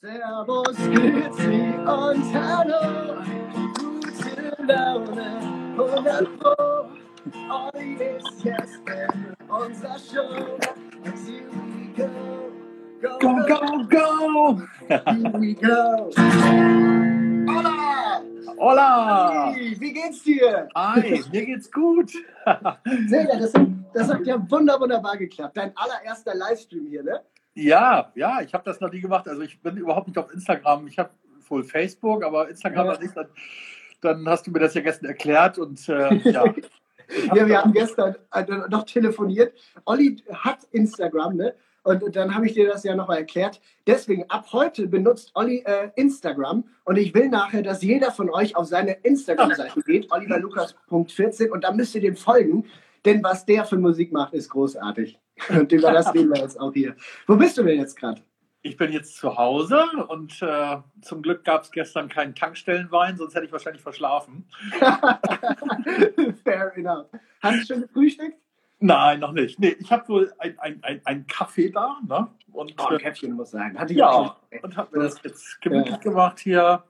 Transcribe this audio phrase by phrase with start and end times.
[0.00, 3.16] Servus, Grüezi und Hallo,
[3.74, 5.40] gute Laune,
[5.76, 6.54] 100 Pro.
[7.50, 10.56] Olli ist jetzt in unserer Show.
[11.04, 12.08] And here we go,
[13.00, 14.62] go, Go, go, go!
[14.86, 16.10] Here we go.
[17.48, 18.22] Hola!
[18.56, 19.48] Hola!
[19.50, 20.68] Olli, Wie geht's dir?
[20.76, 22.12] Hi, mir geht's gut.
[23.08, 25.56] Sehr das, hat- das hat ja wunder, wunderbar geklappt.
[25.56, 27.20] Dein allererster Livestream hier, ne?
[27.58, 29.26] Ja, ja, ich habe das noch nie gemacht.
[29.26, 30.86] Also ich bin überhaupt nicht auf Instagram.
[30.86, 31.10] Ich habe
[31.48, 32.98] wohl Facebook, aber Instagram Ja.
[32.98, 33.16] nicht.
[33.16, 33.26] Dann,
[34.00, 36.44] dann hast du mir das ja gestern erklärt und äh, ja.
[36.44, 36.56] Hab
[37.36, 39.54] Ja, wir haben gestern äh, noch telefoniert.
[39.86, 41.54] Olli hat Instagram, ne?
[41.82, 43.60] Und dann habe ich dir das ja nochmal erklärt.
[43.86, 46.64] Deswegen, ab heute benutzt Olli äh, Instagram.
[46.84, 51.72] Und ich will nachher, dass jeder von euch auf seine Instagram-Seite geht, oliverlukas.14, und da
[51.72, 52.66] müsst ihr dem folgen.
[53.04, 55.18] Denn was der für Musik macht, ist großartig.
[55.48, 56.94] Und über das reden wir jetzt auch hier.
[57.26, 58.22] Wo bist du denn jetzt gerade?
[58.62, 63.34] Ich bin jetzt zu Hause und äh, zum Glück gab es gestern keinen Tankstellenwein, sonst
[63.34, 64.48] hätte ich wahrscheinlich verschlafen.
[66.44, 67.06] Fair enough.
[67.40, 68.36] Hast du schon gefrühstückt?
[68.80, 69.58] Nein, noch nicht.
[69.58, 72.28] Nee, ich habe wohl ein, ein, ein, ein Kaffee da, ne?
[72.52, 73.78] Und, Oh, ein äh, Käffchen muss sein.
[73.78, 74.36] Hatte ich Ja, auch.
[74.62, 76.82] und habe mir das jetzt gemütlich gemacht hier.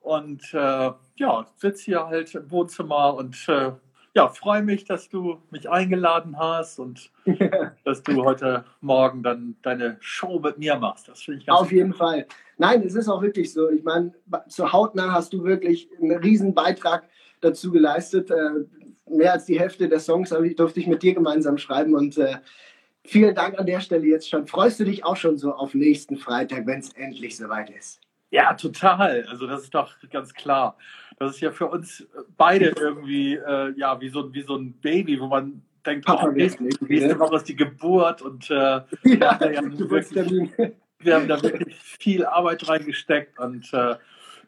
[0.00, 3.72] Und äh, ja, sitze hier halt im Wohnzimmer und äh,
[4.14, 7.10] ja, freue mich, dass du mich eingeladen hast und
[7.84, 11.08] dass du heute Morgen dann deine Show mit mir machst.
[11.08, 12.26] Das finde ich ganz Auf jeden Fall.
[12.56, 13.68] Nein, es ist auch wirklich so.
[13.70, 14.12] Ich meine,
[14.48, 17.08] zur Hautnah hast du wirklich einen riesen Beitrag
[17.40, 18.30] dazu geleistet.
[18.30, 18.64] Äh,
[19.10, 22.36] mehr als die Hälfte der Songs durfte ich mit dir gemeinsam schreiben und äh,
[23.04, 24.46] vielen Dank an der Stelle jetzt schon.
[24.46, 28.00] Freust du dich auch schon so auf nächsten Freitag, wenn es endlich soweit ist?
[28.30, 29.24] Ja, total.
[29.28, 30.76] Also das ist doch ganz klar.
[31.18, 35.20] Das ist ja für uns beide irgendwie äh, ja wie so, wie so ein Baby,
[35.20, 37.18] wo man denkt, Papa oh, nächste, nächste ne?
[37.18, 38.54] Woche ist die Geburt und äh,
[39.04, 40.50] Ja, Ja, Geburtstermin.
[40.98, 43.96] wir haben da wirklich viel Arbeit reingesteckt und äh,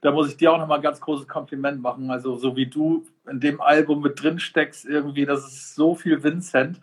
[0.01, 2.11] da muss ich dir auch nochmal ein ganz großes Kompliment machen.
[2.11, 6.23] Also so wie du in dem Album mit drin steckst, irgendwie, das ist so viel
[6.23, 6.81] Vincent.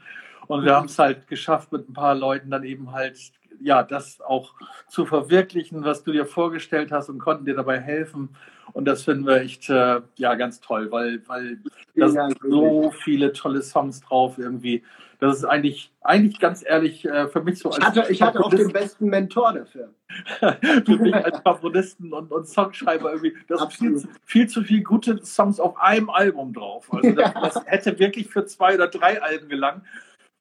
[0.48, 3.18] Und wir haben es halt geschafft, mit ein paar Leuten dann eben halt,
[3.60, 4.54] ja, das auch
[4.88, 8.30] zu verwirklichen, was du dir vorgestellt hast und konnten dir dabei helfen.
[8.72, 11.60] Und das finden wir echt, äh, ja, ganz toll, weil, weil
[11.96, 14.84] da sind so viele tolle Songs drauf irgendwie.
[15.20, 18.50] Das ist eigentlich, eigentlich ganz ehrlich, äh, für mich so Ich hatte, ich hatte auch
[18.50, 19.94] den besten Mentor dafür.
[20.86, 24.02] für mich als Komponisten und, und Songschreiber irgendwie, das sind viel, Absolut.
[24.02, 26.92] zu- viel zu viele gute Songs auf einem Album drauf.
[26.92, 29.84] Also das, das hätte wirklich für zwei oder drei Alben gelangt.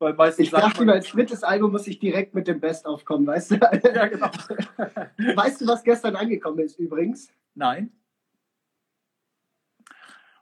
[0.03, 3.25] Weil meistens Ich dachte, über als drittes Album muss ich direkt mit dem Best aufkommen,
[3.25, 3.55] weißt du?
[3.95, 4.27] ja, genau.
[5.37, 7.29] Weißt du, was gestern angekommen ist übrigens?
[7.55, 7.93] Nein.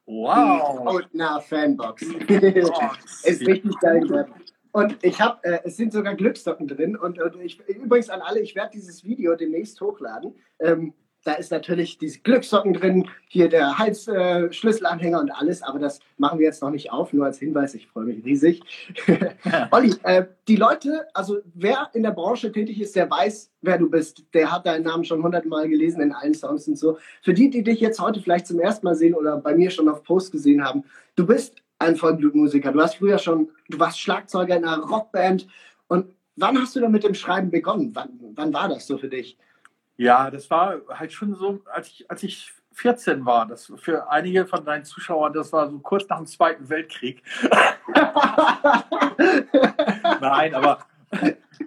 [0.07, 0.87] Wow.
[0.87, 2.03] Outnah Fanbox.
[3.25, 4.33] Ist richtig geil geworden.
[4.73, 6.97] Und ich habe, äh, es sind sogar Glückstocken drin.
[6.97, 10.35] Und, und ich, übrigens an alle, ich werde dieses Video demnächst hochladen.
[10.59, 10.95] Ähm,
[11.25, 16.39] da ist natürlich diese Glückstocken drin, hier der Halsschlüsselanhänger äh, und alles, aber das machen
[16.39, 18.63] wir jetzt noch nicht auf, nur als Hinweis, ich freue mich riesig.
[19.71, 23.91] Olli, äh, die Leute, also wer in der Branche tätig ist, der weiß, wer du
[23.91, 24.25] bist.
[24.33, 26.99] Der hat deinen Namen schon hundertmal gelesen in allen Songs und so.
[27.23, 29.89] Für die, die dich jetzt heute vielleicht zum ersten Mal sehen oder bei mir schon
[29.89, 30.85] auf Post gesehen haben,
[31.17, 32.73] du bist ein Vollblutmusiker.
[32.73, 35.47] Du hast früher schon, du warst Schlagzeuger in einer Rockband.
[35.89, 37.91] Und wann hast du dann mit dem Schreiben begonnen?
[37.95, 39.37] Wann, wann war das so für dich?
[40.01, 43.45] Ja, das war halt schon so, als ich, als ich 14 war.
[43.47, 47.23] Das für einige von deinen Zuschauern, das war so kurz nach dem Zweiten Weltkrieg.
[50.23, 50.79] Nein, aber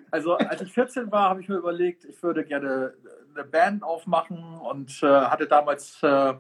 [0.10, 2.96] also als ich 14 war, habe ich mir überlegt, ich würde gerne
[3.36, 6.34] eine Band aufmachen und äh, hatte damals äh,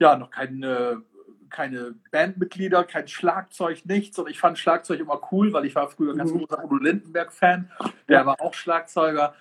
[0.00, 1.02] ja noch keine,
[1.50, 4.18] keine Bandmitglieder, kein Schlagzeug, nichts.
[4.18, 6.38] Und ich fand Schlagzeug immer cool, weil ich war früher ganz Mhm.
[6.38, 7.70] großer Udo Lindenberg-Fan.
[8.08, 9.34] Der war auch Schlagzeuger.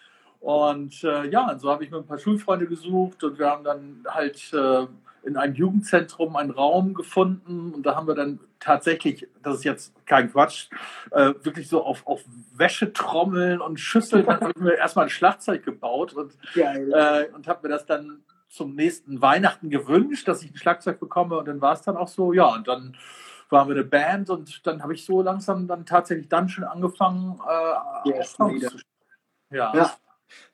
[0.45, 3.63] Und äh, ja, und so habe ich mir ein paar Schulfreunde gesucht und wir haben
[3.63, 4.85] dann halt äh,
[5.23, 10.05] in einem Jugendzentrum einen Raum gefunden und da haben wir dann tatsächlich, das ist jetzt
[10.05, 10.69] kein Quatsch,
[11.09, 12.23] äh, wirklich so auf, auf
[12.55, 17.67] Wäschetrommeln und Schüsseln, dann habe ich mir erstmal ein Schlagzeug gebaut und, äh, und habe
[17.67, 21.73] mir das dann zum nächsten Weihnachten gewünscht, dass ich ein Schlagzeug bekomme und dann war
[21.73, 22.95] es dann auch so, ja, und dann
[23.49, 27.39] waren wir eine Band und dann habe ich so langsam dann tatsächlich dann schon angefangen,
[27.49, 28.77] äh, ersten Songs zu
[29.49, 29.73] ja.
[29.75, 29.91] Ja.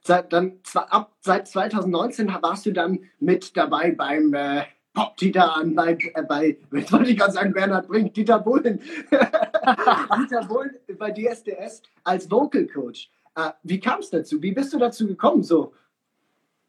[0.01, 4.63] Seit, dann, ab, seit 2019 warst du dann mit dabei beim äh,
[4.93, 8.81] Pop Dieter an, bei, äh, bei, jetzt wollte ich gerade sagen, Bernhard Brink, Dieter Bohlen.
[10.17, 13.09] Dieter Bohlen bei DSDS als Vocal Coach.
[13.35, 14.41] Äh, wie kam es dazu?
[14.41, 15.73] Wie bist du dazu gekommen so?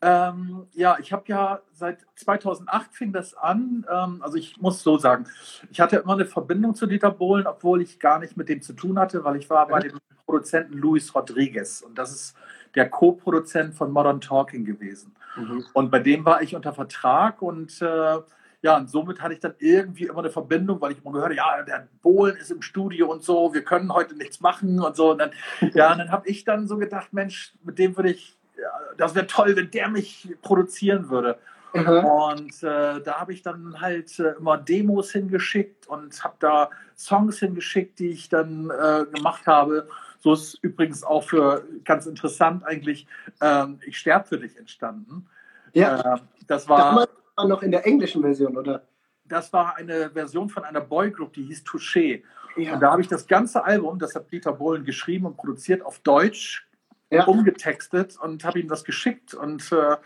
[0.05, 3.87] Ähm, ja, ich habe ja seit 2008 fing das an.
[3.89, 5.27] Ähm, also ich muss so sagen,
[5.71, 8.73] ich hatte immer eine Verbindung zu Dieter Bohlen, obwohl ich gar nicht mit dem zu
[8.73, 12.37] tun hatte, weil ich war bei dem Produzenten Luis Rodriguez und das ist
[12.75, 15.15] der Co-Produzent von Modern Talking gewesen.
[15.37, 15.65] Mhm.
[15.73, 18.19] Und bei dem war ich unter Vertrag und äh,
[18.63, 21.37] ja, und somit hatte ich dann irgendwie immer eine Verbindung, weil ich immer gehört habe,
[21.37, 25.11] ja, der Bohlen ist im Studio und so, wir können heute nichts machen und so.
[25.11, 25.31] Und dann,
[25.75, 29.17] ja, und dann habe ich dann so gedacht, Mensch, mit dem würde ich, ja, das
[29.17, 31.39] wäre toll, wenn der mich produzieren würde.
[31.75, 32.05] Mhm.
[32.05, 37.39] Und äh, da habe ich dann halt äh, immer Demos hingeschickt und habe da Songs
[37.39, 39.89] hingeschickt, die ich dann äh, gemacht habe.
[40.23, 43.07] So ist übrigens auch für ganz interessant eigentlich
[43.41, 45.27] ähm, Ich sterbe für dich entstanden.
[45.75, 46.15] Ja.
[46.15, 48.83] Äh, das war war noch in der englischen Version, oder?
[49.25, 52.23] Das war eine Version von einer Boygroup, die hieß Touché.
[52.57, 52.75] Ja.
[52.75, 56.01] Und da habe ich das ganze Album, das hat Peter Bohlen geschrieben und produziert, auf
[56.01, 56.69] Deutsch
[57.11, 57.25] ja.
[57.25, 59.33] umgetextet und habe ihm das geschickt.
[59.35, 59.97] Und äh,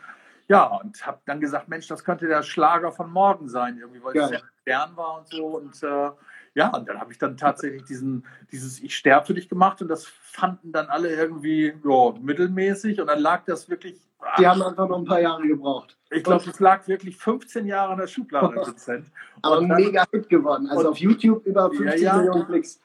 [0.49, 4.17] ja, und habe dann gesagt, Mensch, das könnte der Schlager von morgen sein, irgendwie, weil
[4.17, 5.47] es sehr modern war und so.
[5.47, 6.11] Und äh,
[6.57, 9.89] ja, und dann habe ich dann tatsächlich diesen, dieses Ich sterbe für dich gemacht und
[9.89, 14.01] das fanden dann alle irgendwie ja, mittelmäßig und dann lag das wirklich.
[14.39, 15.99] Die haben einfach noch ein paar Jahre gebraucht.
[16.11, 18.55] Ich glaube, das lag wirklich 15 Jahre in der Schublade.
[18.55, 19.07] Prozent.
[19.43, 20.67] Aber dann, mega Hit geworden.
[20.71, 22.17] Also auf YouTube über 50 ja, ja.
[22.17, 22.81] Millionen Klicks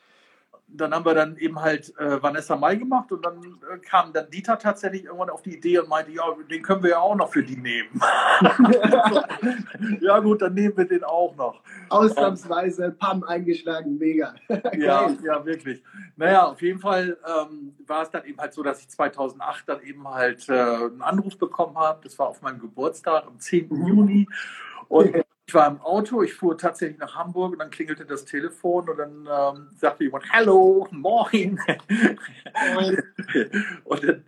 [0.73, 4.29] dann haben wir dann eben halt äh, Vanessa Mai gemacht und dann äh, kam dann
[4.29, 7.31] Dieter tatsächlich irgendwann auf die Idee und meinte, ja, den können wir ja auch noch
[7.31, 8.01] für die nehmen.
[10.01, 11.61] ja gut, dann nehmen wir den auch noch.
[11.89, 14.33] Ausnahmsweise, Pam eingeschlagen, mega.
[14.77, 15.83] ja, ja, wirklich.
[16.15, 19.81] Naja, auf jeden Fall ähm, war es dann eben halt so, dass ich 2008 dann
[19.81, 22.01] eben halt äh, einen Anruf bekommen habe.
[22.03, 23.67] Das war auf meinem Geburtstag am 10.
[23.69, 23.87] Mhm.
[23.87, 24.27] Juni.
[24.87, 25.15] Und
[25.47, 28.97] ich war im Auto, ich fuhr tatsächlich nach Hamburg und dann klingelte das Telefon und
[28.97, 31.59] dann ähm, sagte jemand, Hallo, moin.
[32.73, 33.03] moin.
[33.83, 34.23] und dann,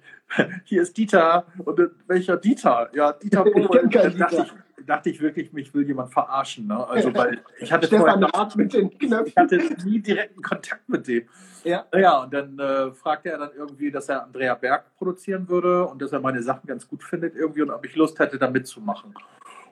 [0.63, 1.45] hier ist Dieter.
[1.59, 2.89] Und dann, welcher Dieter?
[2.93, 3.89] Ja, Dieter Bohlen.
[3.89, 6.67] Dann dachte ich, dachte ich wirklich, mich will jemand verarschen.
[6.67, 6.87] Ne?
[6.87, 9.27] Also, weil ich hatte vorher noch, mit den Knöpfen.
[9.27, 11.23] Ich hatte nie direkten Kontakt mit dem.
[11.63, 11.85] Ja.
[11.95, 16.01] Ja, und dann äh, fragte er dann irgendwie, dass er Andrea Berg produzieren würde und
[16.01, 19.13] dass er meine Sachen ganz gut findet irgendwie und ob ich Lust hätte, da mitzumachen.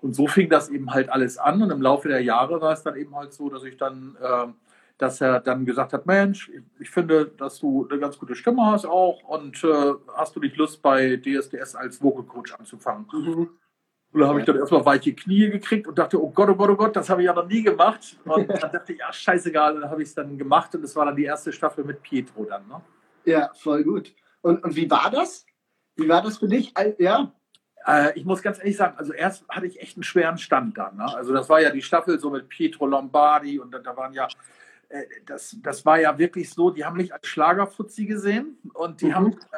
[0.02, 1.62] Und so fing das eben halt alles an.
[1.62, 4.48] Und im Laufe der Jahre war es dann eben halt so, dass ich dann, äh,
[4.98, 8.66] dass er dann gesagt hat, Mensch, ich, ich, finde, dass du eine ganz gute Stimme
[8.66, 13.06] hast auch und äh, hast du nicht Lust bei DSDS als Vocal Coach anzufangen?
[13.12, 13.50] Mhm.
[14.14, 16.70] Und da habe ich dann erstmal weiche Knie gekriegt und dachte, oh Gott, oh Gott,
[16.70, 18.18] oh Gott, das habe ich ja noch nie gemacht.
[18.26, 21.06] Und dann dachte ich, ja, scheißegal, dann habe ich es dann gemacht und es war
[21.06, 22.68] dann die erste Staffel mit Pietro dann.
[22.68, 22.82] Ne?
[23.24, 24.14] Ja, voll gut.
[24.42, 25.46] Und, und wie war das?
[25.96, 26.74] Wie war das für dich?
[26.98, 27.32] Ja,
[27.88, 30.98] äh, ich muss ganz ehrlich sagen, also erst hatte ich echt einen schweren Stand dann.
[30.98, 31.16] Ne?
[31.16, 34.28] Also das war ja die Staffel so mit Pietro Lombardi und da waren ja,
[34.90, 39.08] äh, das, das war ja wirklich so, die haben mich als Schlagerfutzi gesehen und die
[39.08, 39.16] mhm.
[39.16, 39.58] haben, äh,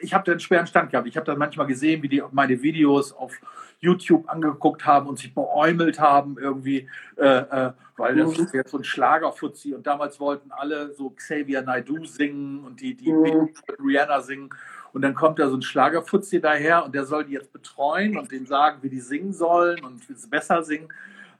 [0.00, 1.06] ich habe da einen schweren Stand gehabt.
[1.06, 3.38] Ich habe dann manchmal gesehen, wie die meine Videos auf
[3.80, 8.44] YouTube angeguckt haben und sich beäumelt haben irgendwie, äh, äh, weil das mhm.
[8.44, 12.94] ist jetzt so ein Schlagerfutzi und damals wollten alle so Xavier Naidoo singen und die,
[12.94, 13.50] die mhm.
[13.82, 14.50] Rihanna singen
[14.92, 18.30] und dann kommt da so ein Schlagerfutzi daher und der soll die jetzt betreuen und
[18.30, 20.88] denen sagen, wie die singen sollen und wie sie besser singen.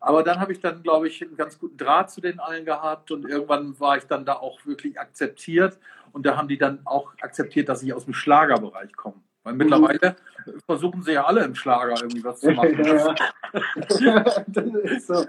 [0.00, 3.10] Aber dann habe ich dann, glaube ich, einen ganz guten Draht zu den allen gehabt
[3.10, 5.78] und irgendwann war ich dann da auch wirklich akzeptiert
[6.12, 9.20] und da haben die dann auch akzeptiert, dass ich aus dem Schlagerbereich komme.
[9.42, 10.16] Weil mittlerweile
[10.66, 12.84] versuchen sie ja alle im Schlager irgendwie was zu machen.
[12.84, 13.14] Ja,
[14.46, 15.24] das ist, so.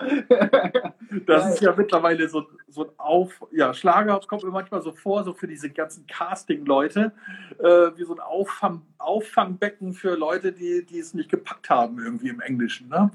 [1.26, 3.42] das ist ja mittlerweile so, so ein Auf.
[3.52, 7.14] Ja, Schlager kommt mir manchmal so vor, so für diese ganzen Casting-Leute,
[7.60, 12.30] äh, wie so ein Auffang, Auffangbecken für Leute, die, die es nicht gepackt haben, irgendwie
[12.30, 12.90] im Englischen.
[12.90, 13.10] Ne?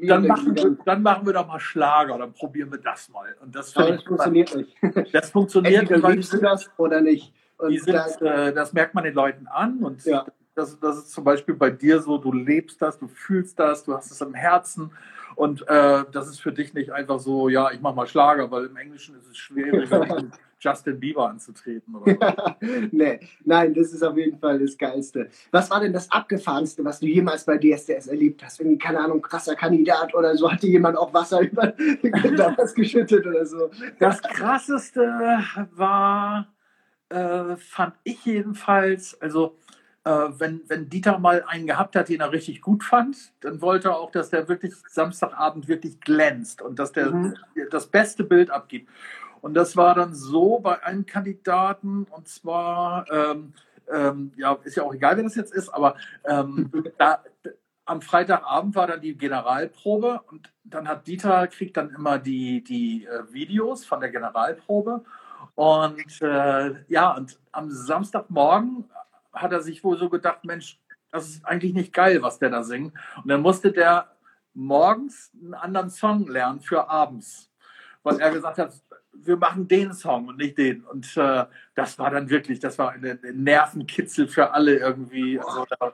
[0.00, 3.36] Dann machen, wir, dann machen wir doch mal Schlager, dann probieren wir das mal.
[3.40, 4.76] Und das, das funktioniert nicht.
[5.12, 6.08] Das funktioniert nicht.
[6.08, 7.34] Liebst du das oder nicht?
[7.70, 10.26] Sind, äh, das merkt man den Leuten an und ja.
[10.54, 13.94] das, das ist zum Beispiel bei dir so, du lebst das, du fühlst das, du
[13.94, 14.90] hast es im Herzen
[15.36, 18.66] und äh, das ist für dich nicht einfach so, ja, ich mache mal Schlager, weil
[18.66, 19.90] im Englischen ist es schwierig,
[20.64, 21.94] Justin Bieber anzutreten.
[21.94, 22.56] Oder
[22.90, 25.28] nee, nein, das ist auf jeden Fall das Geilste.
[25.50, 28.60] Was war denn das Abgefahrenste, was du jemals bei DSDS erlebt hast?
[28.60, 31.74] Irgendwie, keine Ahnung, krasser Kandidat oder so, hatte jemand auch Wasser über
[32.36, 33.70] damals geschüttet oder so?
[33.98, 35.00] Das krasseste
[35.72, 36.53] war
[37.14, 39.56] äh, fand ich jedenfalls, also
[40.04, 43.88] äh, wenn, wenn Dieter mal einen gehabt hat, den er richtig gut fand, dann wollte
[43.88, 47.36] er auch, dass der wirklich Samstagabend wirklich glänzt und dass der mhm.
[47.70, 48.90] das beste Bild abgibt.
[49.40, 53.52] Und das war dann so bei einem Kandidaten, und zwar, ähm,
[53.92, 57.22] ähm, ja, ist ja auch egal, wer das jetzt ist, aber ähm, da,
[57.84, 63.04] am Freitagabend war dann die Generalprobe und dann hat Dieter, kriegt dann immer die, die
[63.04, 65.04] äh, Videos von der Generalprobe
[65.54, 68.84] und äh, ja, und am Samstagmorgen
[69.32, 70.80] hat er sich wohl so gedacht, Mensch,
[71.10, 72.92] das ist eigentlich nicht geil, was der da singt.
[73.16, 74.08] Und dann musste der
[74.52, 77.50] morgens einen anderen Song lernen für abends.
[78.02, 78.72] Weil er gesagt hat,
[79.12, 80.84] wir machen den Song und nicht den.
[80.84, 85.38] Und äh, das war dann wirklich, das war ein, Nervenkitzel für alle irgendwie.
[85.38, 85.92] Also da,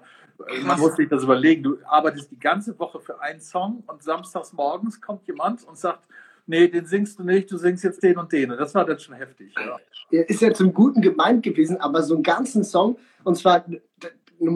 [0.62, 1.62] man muss sich das überlegen.
[1.62, 6.06] Du arbeitest die ganze Woche für einen Song und samstags morgens kommt jemand und sagt,
[6.50, 8.50] nee, den singst du nicht, du singst jetzt den und den.
[8.50, 9.54] Und das war dann schon heftig.
[9.56, 10.22] Ja.
[10.22, 13.64] Ist ja zum Guten gemeint gewesen, aber so einen ganzen Song, und zwar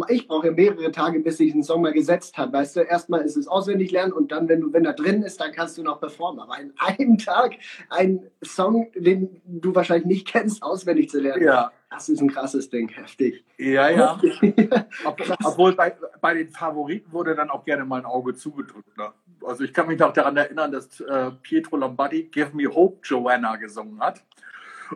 [0.09, 2.53] ich brauche ja mehrere Tage, bis ich einen Song mal gesetzt habe.
[2.55, 5.41] Weißt du, erstmal ist es auswendig lernen und dann, wenn du, wenn er drin ist,
[5.41, 6.41] dann kannst du noch performen.
[6.41, 7.53] Aber in einem Tag
[7.91, 11.45] einen Song, den du wahrscheinlich nicht kennst, auswendig zu lernen.
[11.45, 11.71] Ja.
[11.91, 13.45] Das ist ein krasses Ding, heftig.
[13.57, 14.21] Ja, ja.
[15.05, 18.97] Ob, obwohl bei, bei den Favoriten wurde dann auch gerne mal ein Auge zugedrückt.
[18.97, 19.13] Ne?
[19.47, 23.57] Also ich kann mich noch daran erinnern, dass äh, Pietro Lombardi Give Me Hope Joanna
[23.57, 24.23] gesungen hat.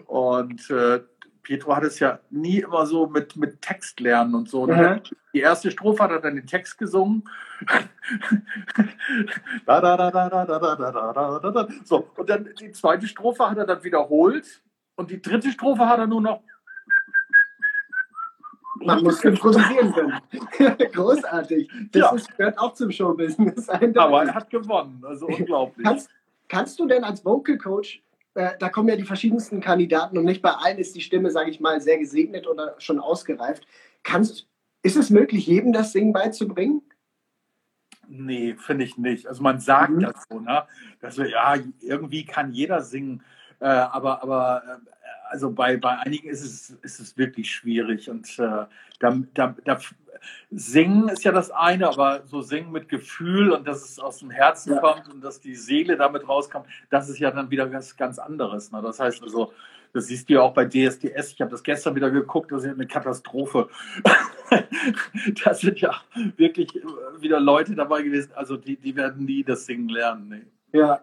[0.06, 1.00] Und äh,
[1.42, 4.66] Pietro hat es ja nie immer so mit, mit Text lernen und so.
[4.66, 5.00] Mhm.
[5.32, 7.24] Die erste Strophe hat er dann den Text gesungen.
[11.84, 14.62] so, und dann die zweite Strophe hat er dann wiederholt.
[14.96, 16.42] Und die dritte Strophe hat er nur noch.
[18.80, 20.78] Man muss improvisieren können.
[20.92, 21.70] Großartig.
[21.92, 22.14] Das ja.
[22.14, 23.68] ist, gehört auch zum Showbusiness.
[23.96, 25.02] Aber er hat gewonnen.
[25.06, 25.84] Also unglaublich.
[25.84, 26.10] Kannst,
[26.48, 28.02] kannst du denn als Vocal Coach
[28.38, 31.50] äh, da kommen ja die verschiedensten Kandidaten und nicht bei allen ist die Stimme, sage
[31.50, 33.66] ich mal, sehr gesegnet oder schon ausgereift.
[34.04, 34.46] Kannst,
[34.82, 36.82] ist es möglich, jedem das Singen beizubringen?
[38.06, 39.26] Nee, finde ich nicht.
[39.26, 40.00] Also man sagt mhm.
[40.00, 40.64] das so, ne?
[41.00, 43.22] Dass wir, ja, irgendwie kann jeder singen,
[43.60, 44.97] äh, aber, aber äh,
[45.28, 48.66] also bei, bei einigen ist es, ist es wirklich schwierig und äh,
[48.98, 49.78] da, da, da
[50.50, 54.30] Singen ist ja das eine, aber so singen mit Gefühl und dass es aus dem
[54.30, 54.80] Herzen ja.
[54.80, 58.72] kommt und dass die Seele damit rauskommt, das ist ja dann wieder was ganz anderes.
[58.72, 58.82] Ne?
[58.82, 59.52] Das heißt also,
[59.92, 61.32] das siehst du ja auch bei DSDS.
[61.32, 63.68] Ich habe das gestern wieder geguckt, das ist eine Katastrophe.
[65.44, 65.94] da sind ja
[66.36, 66.80] wirklich
[67.20, 70.28] wieder Leute dabei gewesen, also die, die werden nie das Singen lernen.
[70.28, 70.78] Nee.
[70.78, 71.00] Ja,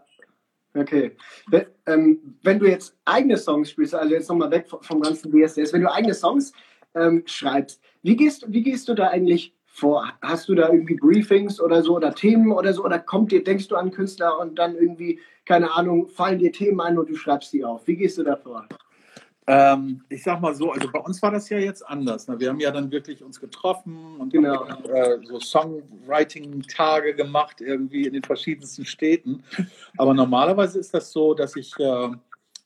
[0.76, 1.16] Okay.
[1.48, 5.72] Wenn, ähm, wenn, du jetzt eigene Songs spielst, also jetzt nochmal weg vom ganzen DSDS,
[5.74, 6.52] wenn du eigene Songs
[6.94, 10.12] ähm, schreibst, wie gehst, wie gehst du da eigentlich vor?
[10.22, 12.84] Hast du da irgendwie Briefings oder so oder Themen oder so?
[12.84, 16.82] Oder kommt dir, denkst du an Künstler und dann irgendwie, keine Ahnung, fallen dir Themen
[16.82, 17.88] ein und du schreibst die auf?
[17.88, 18.68] Wie gehst du da vor?
[19.48, 22.28] Ähm, ich sag mal so, also bei uns war das ja jetzt anders.
[22.28, 22.40] Ne?
[22.40, 24.68] Wir haben ja dann wirklich uns getroffen und genau.
[24.68, 29.44] haben, äh, so Songwriting-Tage gemacht, irgendwie in den verschiedensten Städten.
[29.98, 32.10] Aber normalerweise ist das so, dass ich äh,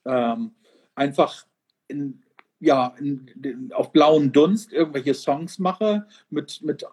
[0.06, 0.52] ähm,
[0.94, 1.44] einfach
[1.88, 2.22] in,
[2.60, 6.86] ja, in, in, auf blauen Dunst irgendwelche Songs mache mit, mit äh,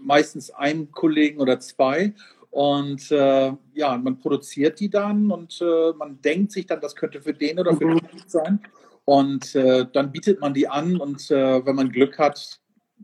[0.00, 2.14] meistens einem Kollegen oder zwei.
[2.50, 7.20] Und äh, ja, man produziert die dann und äh, man denkt sich dann, das könnte
[7.20, 7.98] für den oder für mhm.
[7.98, 8.60] den sein.
[9.10, 12.60] Und äh, dann bietet man die an und äh, wenn man Glück hat,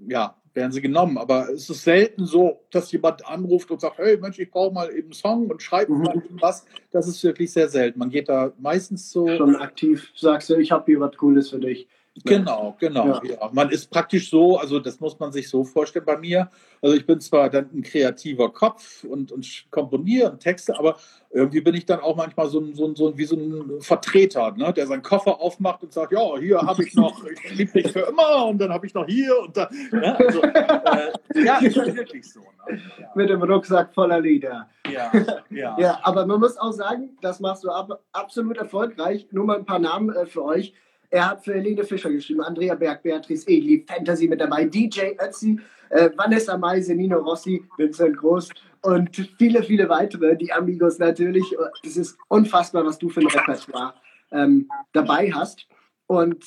[0.06, 1.18] ja, werden sie genommen.
[1.18, 4.88] Aber es ist selten so, dass jemand anruft und sagt, hey Mensch, ich brauche mal
[4.90, 6.02] eben einen Song und schreibt mhm.
[6.02, 6.64] mal was.
[6.92, 7.98] Das ist wirklich sehr selten.
[7.98, 9.26] Man geht da meistens so.
[9.36, 11.88] Schon aktiv, sagst du, ich habe hier was Cooles für dich.
[12.24, 13.06] Genau, genau.
[13.06, 13.20] Ja.
[13.24, 13.50] ja.
[13.52, 16.50] Man ist praktisch so, also das muss man sich so vorstellen bei mir.
[16.80, 20.96] Also ich bin zwar dann ein kreativer Kopf und, und komponiere und Texte, aber
[21.30, 23.80] irgendwie bin ich dann auch manchmal so ein, so ein, so ein wie so ein
[23.80, 27.82] Vertreter, ne, der seinen Koffer aufmacht und sagt, ja, hier habe ich noch, ich liebe
[27.82, 29.68] dich für immer und dann habe ich noch hier und da.
[29.92, 31.12] Ne, also, äh,
[31.44, 32.40] ja, ist wirklich so.
[32.40, 32.80] Ne?
[32.98, 33.10] Ja.
[33.14, 34.68] Mit dem Rucksack voller Lieder.
[34.90, 35.12] Ja,
[35.50, 35.76] ja.
[35.78, 39.26] ja, aber man muss auch sagen, das machst du ab, absolut erfolgreich.
[39.30, 40.72] Nur mal ein paar Namen äh, für euch.
[41.16, 45.58] Er hat für Helene Fischer geschrieben, Andrea Berg, Beatrice Egli, Fantasy mit dabei, DJ Ötzi,
[45.88, 48.50] äh, Vanessa Meise, Nino Rossi, Vincent Groß
[48.82, 51.56] und viele, viele weitere, die Amigos natürlich.
[51.82, 53.94] Das ist unfassbar, was du für ein Repertoire
[54.30, 55.66] ähm, dabei hast.
[56.06, 56.44] Und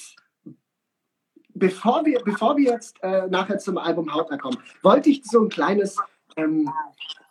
[1.55, 5.49] bevor wir, bevor wir jetzt äh, nachher zum Album Hautner kommen, wollte ich so ein
[5.49, 5.97] kleines,
[6.35, 6.69] ähm,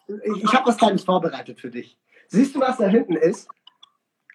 [0.09, 1.97] ich habe was Kleines vorbereitet für dich.
[2.27, 3.49] Siehst du, was da hinten ist?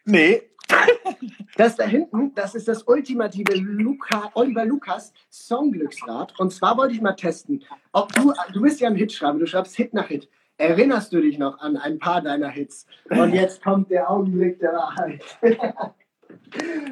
[0.05, 0.52] Nee.
[1.55, 6.39] Das da hinten, das ist das ultimative Luca, Oliver Lukas Songglücksrad.
[6.39, 9.75] Und zwar wollte ich mal testen, ob du, du bist ja ein Hitschreiber, du schreibst
[9.75, 10.27] Hit nach Hit.
[10.57, 12.87] Erinnerst du dich noch an ein paar deiner Hits?
[13.09, 15.23] Und jetzt kommt der Augenblick der Wahrheit.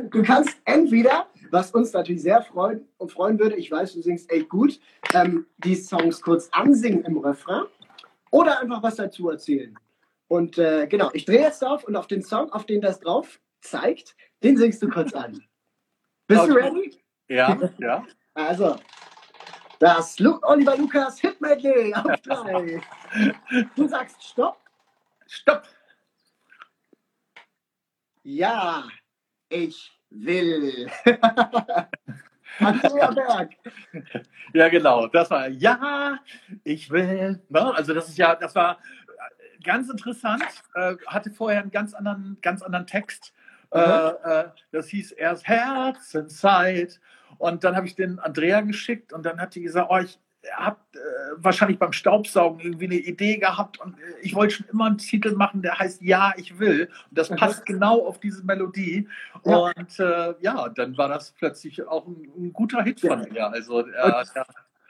[0.09, 4.50] Du kannst entweder, was uns natürlich sehr freuen, freuen würde, ich weiß, du singst echt
[4.50, 4.79] gut,
[5.13, 7.63] ähm, die Songs kurz ansingen im Refrain
[8.31, 9.77] oder einfach was dazu erzählen.
[10.27, 13.39] Und äh, genau, ich drehe jetzt auf und auf den Song, auf den das drauf
[13.62, 15.44] zeigt, den singst du kurz an.
[16.27, 16.51] Bist okay.
[16.51, 17.03] du ready?
[17.27, 18.06] Ja, ja.
[18.34, 18.77] Also,
[19.80, 22.82] das Lu Oliver Lukas Hit Medley auf drei.
[23.75, 24.58] Du sagst Stopp.
[25.27, 25.63] Stopp.
[28.24, 28.88] Ja,
[29.50, 30.89] ich will.
[32.60, 33.51] Andrea Berg.
[34.53, 35.08] Ja, genau.
[35.08, 36.20] Das war Ja,
[36.63, 37.41] ich will.
[37.50, 37.75] Ne?
[37.75, 38.77] Also das ist ja, das war
[39.63, 40.44] ganz interessant.
[40.75, 43.34] Äh, hatte vorher einen ganz anderen, ganz anderen Text
[43.74, 47.00] Äh, äh, das hieß erst Herzenszeit.
[47.38, 50.20] Und dann habe ich den Andrea geschickt und dann hat die gesagt, oh, ich
[50.54, 50.98] habe äh,
[51.38, 55.36] wahrscheinlich beim Staubsaugen irgendwie eine Idee gehabt und äh, ich wollte schon immer einen Titel
[55.36, 56.90] machen, der heißt Ja, ich will.
[57.10, 57.74] Und das passt mhm.
[57.74, 59.08] genau auf diese Melodie.
[59.46, 59.58] Ja.
[59.58, 63.48] Und äh, ja, dann war das plötzlich auch ein, ein guter Hit von mir.
[63.51, 64.24] Also, äh, ja.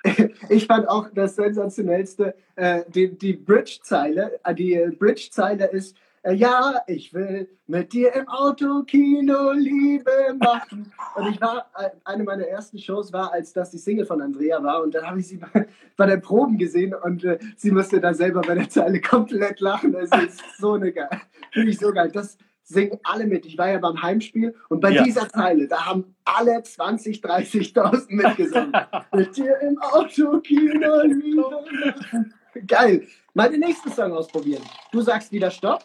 [0.50, 4.40] Ich fand auch das sensationellste, äh, die, die Bridge-Zeile.
[4.58, 5.96] Die Bridge-Zeile ist,
[6.30, 10.94] ja, ich will mit dir im Autokino Liebe machen.
[11.16, 14.62] Und ich war, äh, eine meiner ersten Shows war, als das die Single von Andrea
[14.62, 14.84] war.
[14.84, 18.14] Und dann habe ich sie bei, bei den Proben gesehen und äh, sie musste da
[18.14, 19.96] selber bei der Zeile komplett lachen.
[19.96, 21.10] Es ist so eine geil.
[21.52, 22.12] Finde ich so geil.
[22.14, 23.46] Das singen alle mit.
[23.48, 25.04] Ich war ja beim Heimspiel und bei ja.
[25.04, 28.74] dieser Zeile, da haben alle 20, 30.000 mitgesungen.
[29.14, 31.46] mit dir im Autokino Liebe
[31.84, 32.34] machen.
[32.68, 33.08] Geil.
[33.34, 34.64] Mal den nächsten Song ausprobieren.
[34.92, 35.82] Du sagst wieder Stopp.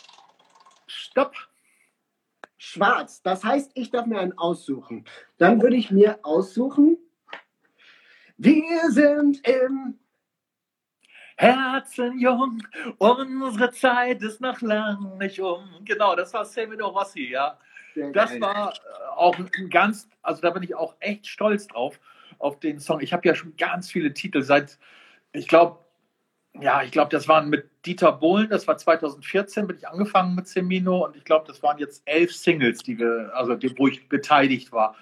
[0.96, 1.34] Stopp.
[2.58, 3.22] Schwarz.
[3.22, 5.04] Das heißt, ich darf mir einen aussuchen.
[5.38, 6.96] Dann würde ich mir aussuchen.
[8.38, 9.98] Wir sind im
[11.36, 12.62] Herzen jung,
[12.96, 15.68] unsere Zeit ist noch lang nicht um.
[15.84, 17.58] Genau, das war Semino Rossi, ja.
[18.14, 18.76] das war äh,
[19.14, 22.00] auch ein ganz, also da bin ich auch echt stolz drauf,
[22.38, 23.00] auf den Song.
[23.00, 24.78] Ich habe ja schon ganz viele Titel seit,
[25.32, 25.78] ich glaube,
[26.60, 30.48] ja, ich glaube, das waren mit Dieter Bohlen, das war 2014, bin ich angefangen mit
[30.48, 34.08] Semino und ich glaube, das waren jetzt elf Singles, die wir, also die, wo ich
[34.08, 34.96] beteiligt war.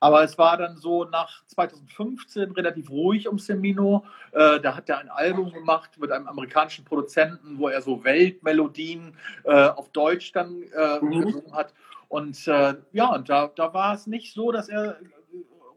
[0.00, 4.04] Aber es war dann so nach 2015 relativ ruhig um Semino.
[4.32, 9.16] Äh, da hat er ein Album gemacht mit einem amerikanischen Produzenten, wo er so Weltmelodien
[9.44, 11.22] äh, auf Deutsch dann äh, mhm.
[11.22, 11.74] gesungen hat.
[12.08, 14.98] Und äh, ja, und da, da war es nicht so, dass er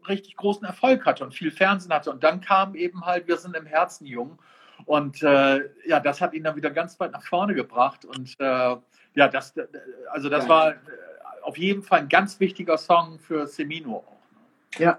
[0.08, 2.10] richtig großen Erfolg hatte und viel Fernsehen hatte.
[2.10, 4.38] Und dann kam eben halt, wir sind im Herzen jung.
[4.88, 8.06] Und äh, ja, das hat ihn dann wieder ganz weit nach vorne gebracht.
[8.06, 8.76] Und äh,
[9.14, 9.52] ja, das,
[10.10, 10.48] also das ja.
[10.48, 10.76] war äh,
[11.42, 14.02] auf jeden Fall ein ganz wichtiger Song für Semino.
[14.78, 14.98] Ja,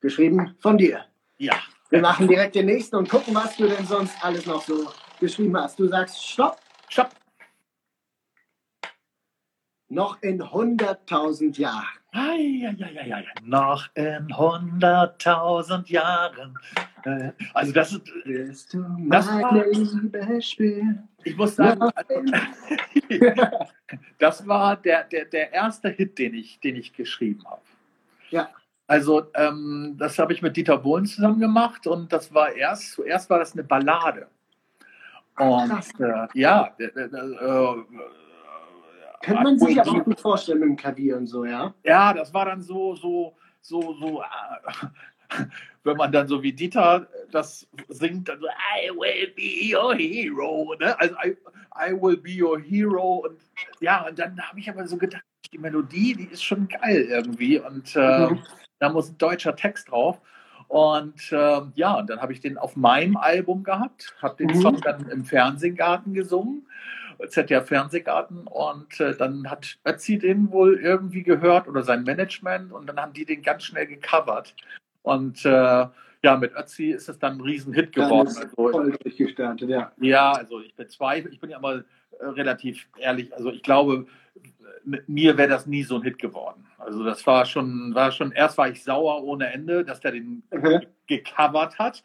[0.00, 1.04] geschrieben von dir.
[1.36, 1.52] Ja.
[1.90, 5.54] Wir machen direkt den nächsten und gucken, was du denn sonst alles noch so geschrieben
[5.54, 5.78] hast.
[5.78, 6.58] Du sagst Stopp.
[6.88, 7.10] Stopp.
[9.90, 11.84] Noch in 100.000 Jahren.
[12.12, 16.58] Ai, ai, ai, ai, Noch in 100.000 Jahren.
[17.04, 18.02] Äh, also das ist...
[18.24, 21.04] Willst du das war, Liebe?
[21.24, 22.22] Ich muss sagen, also,
[24.18, 27.62] das war der, der, der erste Hit, den ich, den ich geschrieben habe.
[28.30, 28.48] Ja.
[28.86, 33.30] Also ähm, das habe ich mit Dieter Bohlen zusammen gemacht und das war erst, zuerst
[33.30, 34.26] war das eine Ballade.
[35.38, 37.84] Und äh, ja, äh, äh,
[39.22, 41.72] könnte man sich aber auch gut vorstellen mit dem Klavier und so, ja?
[41.84, 44.86] Ja, das war dann so, so, so, so, äh,
[45.84, 50.74] wenn man dann so wie Dieter das singt, dann so, I will be your hero,
[50.78, 50.98] ne?
[50.98, 51.36] Also I,
[51.76, 53.38] I will be your hero und
[53.80, 57.58] ja, und dann habe ich aber so gedacht, die Melodie, die ist schon geil irgendwie
[57.58, 58.42] und äh, mhm.
[58.78, 60.20] da muss ein deutscher Text drauf.
[60.68, 64.62] Und äh, ja, und dann habe ich den auf meinem Album gehabt, habe den mhm.
[64.62, 66.64] Song dann im Fernsehgarten gesungen
[67.28, 72.86] ZDF Fernsehgarten und äh, dann hat Ötzi den wohl irgendwie gehört oder sein Management und
[72.86, 74.54] dann haben die den ganz schnell gecovert.
[75.02, 75.86] Und äh,
[76.22, 78.28] ja, mit Ötzi ist es dann ein Riesenhit geworden.
[78.28, 79.92] Also, voll durchgestartet, ja.
[80.00, 81.82] Ja, also ich bezweifle, ich bin ja immer
[82.18, 84.06] äh, relativ ehrlich, also ich glaube,
[84.84, 86.66] mit mir wäre das nie so ein Hit geworden.
[86.78, 90.42] Also das war schon, war schon, erst war ich sauer ohne Ende, dass der den
[90.50, 90.80] mhm.
[91.06, 92.02] gecovert hat.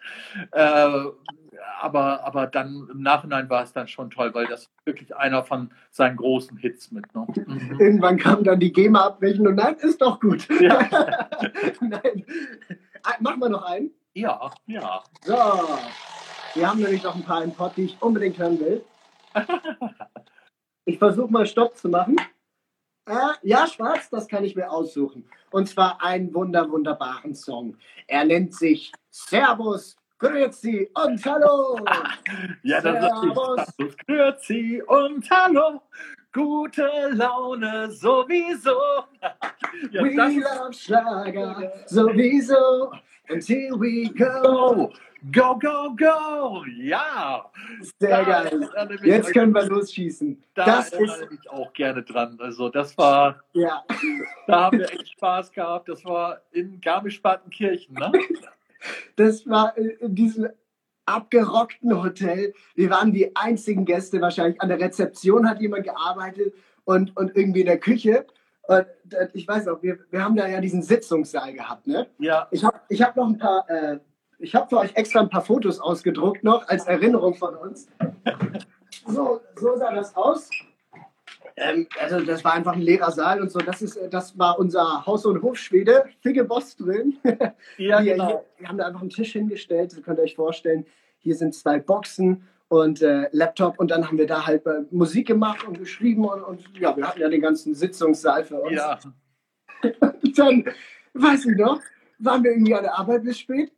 [0.51, 1.05] Äh,
[1.82, 5.71] aber, aber dann im Nachhinein war es dann schon toll, weil das wirklich einer von
[5.91, 7.13] seinen großen Hits mit.
[7.13, 7.28] Ne?
[7.45, 7.80] Mhm.
[7.80, 10.47] Irgendwann kam dann die GEMA-Abrechnung und nein, ist doch gut.
[10.60, 10.80] Ja.
[11.82, 12.25] nein.
[13.04, 13.91] Ah, machen wir noch einen?
[14.13, 15.04] Ja, ja.
[15.23, 15.34] So,
[16.54, 18.84] wir haben nämlich noch ein paar im Pod, die ich unbedingt hören will.
[20.86, 22.15] Ich versuche mal Stopp zu machen.
[23.08, 25.30] Äh, ja, schwarz, das kann ich mir aussuchen.
[25.51, 27.78] Und zwar einen wunder, wunderbaren Song.
[28.08, 31.78] Er nennt sich Servus, Grüezi und Hallo.
[32.63, 33.62] ja, das Servus.
[33.78, 35.82] ist Grüezi und Hallo.
[36.32, 38.71] Gute Laune sowieso.
[39.91, 42.91] ja, we love Schlager sowieso.
[43.30, 44.93] Until we go.
[45.32, 46.63] Go, go, go!
[46.78, 47.49] Ja!
[47.99, 48.69] Sehr da geil.
[49.04, 50.41] Jetzt können wir losschießen.
[50.54, 52.38] Da das ist ich auch gerne dran.
[52.39, 53.84] Also das war, ja.
[54.45, 55.89] da haben wir echt Spaß gehabt.
[55.89, 58.12] Das war in Garmisch-Partenkirchen, ne?
[59.15, 60.49] Das war in diesem
[61.05, 62.53] abgerockten Hotel.
[62.75, 64.61] Wir waren die einzigen Gäste wahrscheinlich.
[64.61, 68.25] An der Rezeption hat jemand gearbeitet und, und irgendwie in der Küche.
[68.63, 68.87] Und
[69.33, 72.07] ich weiß auch, wir, wir haben da ja diesen Sitzungssaal gehabt, ne?
[72.17, 72.47] Ja.
[72.49, 73.99] Ich habe ich hab noch ein paar äh,
[74.39, 77.87] ich habe für euch extra ein paar Fotos ausgedruckt noch als Erinnerung von uns.
[79.07, 80.49] So, so sah das aus.
[81.57, 83.59] Ähm, also das war einfach ein leerer Saal und so.
[83.59, 87.17] Das ist, äh, das war unser Haus- und Hofschwede, Figge Boss drin.
[87.77, 88.27] Ja, wir, genau.
[88.27, 89.93] hier, wir haben da einfach einen Tisch hingestellt.
[89.95, 90.85] Ihr könnt euch vorstellen,
[91.17, 95.27] hier sind zwei Boxen und äh, Laptop und dann haben wir da halt äh, Musik
[95.27, 98.75] gemacht und geschrieben und, und ja, wir hatten ja den ganzen Sitzungssaal für uns.
[98.75, 98.99] Ja,
[100.35, 100.65] dann,
[101.13, 101.81] weiß ich noch,
[102.19, 103.71] waren wir irgendwie an der Arbeit bis spät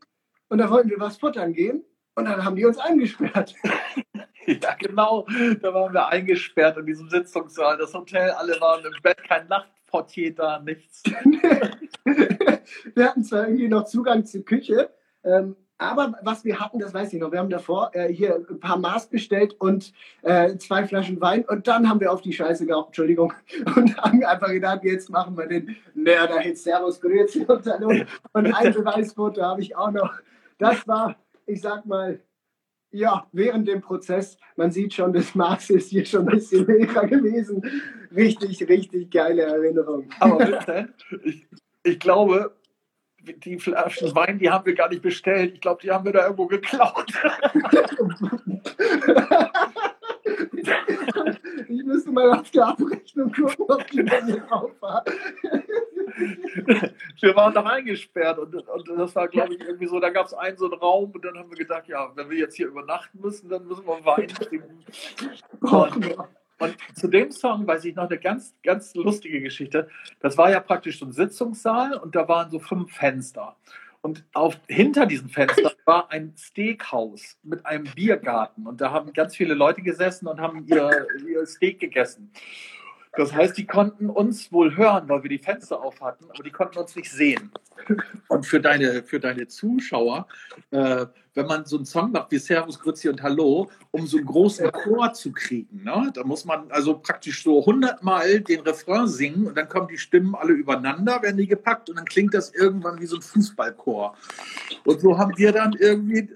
[0.50, 1.84] und da wollten wir was futtern gehen
[2.16, 3.56] und dann haben die uns eingesperrt.
[4.62, 5.26] ja, genau.
[5.62, 7.78] Da waren wir eingesperrt in diesem Sitzungssaal.
[7.78, 11.04] Das Hotel, alle waren im Bett, kein Nachtportier da, nichts.
[12.96, 14.90] wir hatten zwar irgendwie noch Zugang zur Küche,
[15.24, 18.60] ähm, aber was wir hatten, das weiß ich noch, wir haben davor äh, hier ein
[18.60, 22.66] paar Maß bestellt und äh, zwei Flaschen Wein und dann haben wir auf die Scheiße
[22.66, 23.34] gehauen, Entschuldigung,
[23.76, 27.90] und haben einfach gedacht, jetzt machen wir den Mörder-Hit Servus Grüezi und Hallo.
[28.34, 30.14] Und ein Beweisfoto habe ich auch noch.
[30.58, 32.20] Das war, ich sag mal,
[32.92, 37.08] ja, während dem Prozess, man sieht schon, das Maß ist hier schon ein bisschen leerer
[37.08, 37.62] gewesen.
[38.16, 40.10] Richtig, richtig geile Erinnerung.
[40.20, 41.48] Aber Vincent, ich,
[41.84, 42.56] ich glaube,
[43.22, 45.54] die Flaschen Wein, die haben wir gar nicht bestellt.
[45.56, 47.12] Ich glaube, die haben wir da irgendwo geklaut.
[51.70, 55.04] Ich müsste mal auf die Abrechnung gucken, ob die mir drauf war.
[57.20, 60.34] Wir waren da eingesperrt und, und das war, glaube ich, irgendwie so, da gab es
[60.34, 63.20] einen so einen Raum und dann haben wir gedacht, ja, wenn wir jetzt hier übernachten
[63.20, 64.28] müssen, dann müssen wir Wein.
[65.62, 66.18] Und,
[66.60, 69.90] und zu dem Song weiß ich noch eine ganz, ganz lustige Geschichte.
[70.20, 73.56] Das war ja praktisch so ein Sitzungssaal und da waren so fünf Fenster.
[74.02, 78.66] Und auf, hinter diesen Fenstern war ein Steakhouse mit einem Biergarten.
[78.66, 82.32] Und da haben ganz viele Leute gesessen und haben ihr, ihr Steak gegessen.
[83.18, 86.52] Das heißt, die konnten uns wohl hören, weil wir die Fenster auf hatten, aber die
[86.52, 87.52] konnten uns nicht sehen.
[88.28, 90.28] Und für deine, für deine Zuschauer,
[90.72, 94.26] äh, wenn man so einen Song macht wie Servus, Grüezi und Hallo, um so einen
[94.26, 96.12] großen Chor zu kriegen, ne?
[96.14, 100.36] da muss man also praktisch so hundertmal den Refrain singen und dann kommen die Stimmen
[100.36, 104.16] alle übereinander, werden die gepackt und dann klingt das irgendwann wie so ein Fußballchor.
[104.86, 106.30] Und so haben wir dann irgendwie,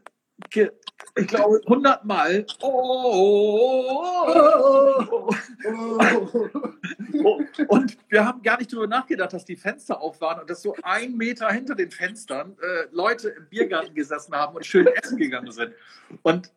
[0.49, 0.71] ge-
[1.15, 5.29] ich glaube, hundertmal oh, oh,
[5.65, 6.49] oh,
[7.23, 10.61] oh, und wir haben gar nicht darüber nachgedacht, dass die Fenster auf waren und dass
[10.61, 15.17] so ein Meter hinter den Fenstern äh, Leute im Biergarten gesessen haben und schön essen
[15.17, 15.73] gegangen sind.
[16.23, 16.51] Und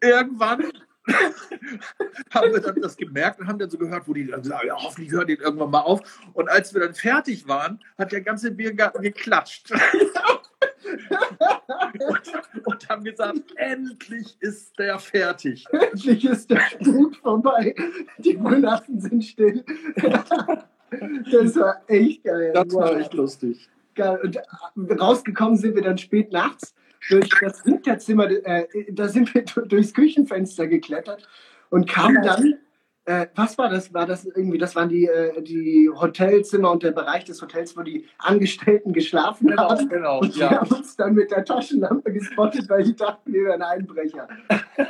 [0.00, 0.72] irgendwann
[2.30, 4.76] haben wir dann das gemerkt und haben dann so gehört, wo die dann sagen, ja,
[4.76, 6.00] hoffentlich hören die irgendwann mal auf.
[6.32, 9.72] Und als wir dann fertig waren, hat der ganze Biergarten geklatscht.
[12.08, 15.64] und, und haben gesagt, endlich ist der fertig.
[15.72, 17.74] Endlich ist der Spuk vorbei.
[18.18, 19.64] Die Weihnachten sind still.
[21.30, 22.52] Das war echt geil.
[22.54, 22.98] Das war Wow.
[23.00, 23.68] echt lustig.
[23.94, 24.18] geil.
[24.22, 26.74] Und äh, rausgekommen sind wir dann spät nachts
[27.08, 28.30] durch das Hinterzimmer.
[28.30, 31.28] Äh, da sind wir du- durchs Küchenfenster geklettert
[31.70, 32.54] und kamen dann.
[33.06, 33.94] Äh, was war das?
[33.94, 34.58] War das irgendwie?
[34.58, 39.46] Das waren die, äh, die Hotelzimmer und der Bereich des Hotels, wo die Angestellten geschlafen
[39.46, 39.88] Genau, haben.
[39.88, 40.18] genau.
[40.20, 40.60] Und wir Ja.
[40.60, 44.28] haben uns dann mit der Taschenlampe gespottet, weil die dachten, wir wären Einbrecher.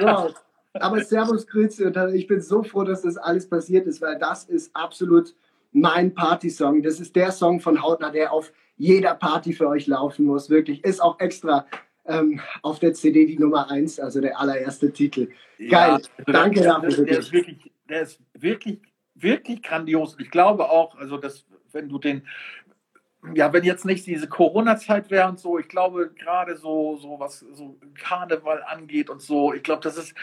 [0.01, 0.35] Wow.
[0.73, 4.45] Aber Servus, Grüezi und ich bin so froh, dass das alles passiert ist, weil das
[4.45, 5.35] ist absolut
[5.73, 6.83] mein Partysong.
[6.83, 10.49] Das ist der Song von Hautner, der auf jeder Party für euch laufen muss.
[10.49, 10.83] Wirklich.
[10.85, 11.67] Ist auch extra
[12.07, 15.29] ähm, auf der CD die Nummer 1, also der allererste Titel.
[15.71, 15.93] Geil.
[15.95, 18.81] also Danke dafür, Der, der, ist wirklich, der ist wirklich,
[19.15, 20.15] wirklich grandios.
[20.15, 22.27] Und ich glaube auch, also dass, wenn du den,
[23.35, 27.41] ja, wenn jetzt nicht diese Corona-Zeit wäre und so, ich glaube gerade so, so was
[27.41, 30.15] so Karneval angeht und so, ich glaube, das ist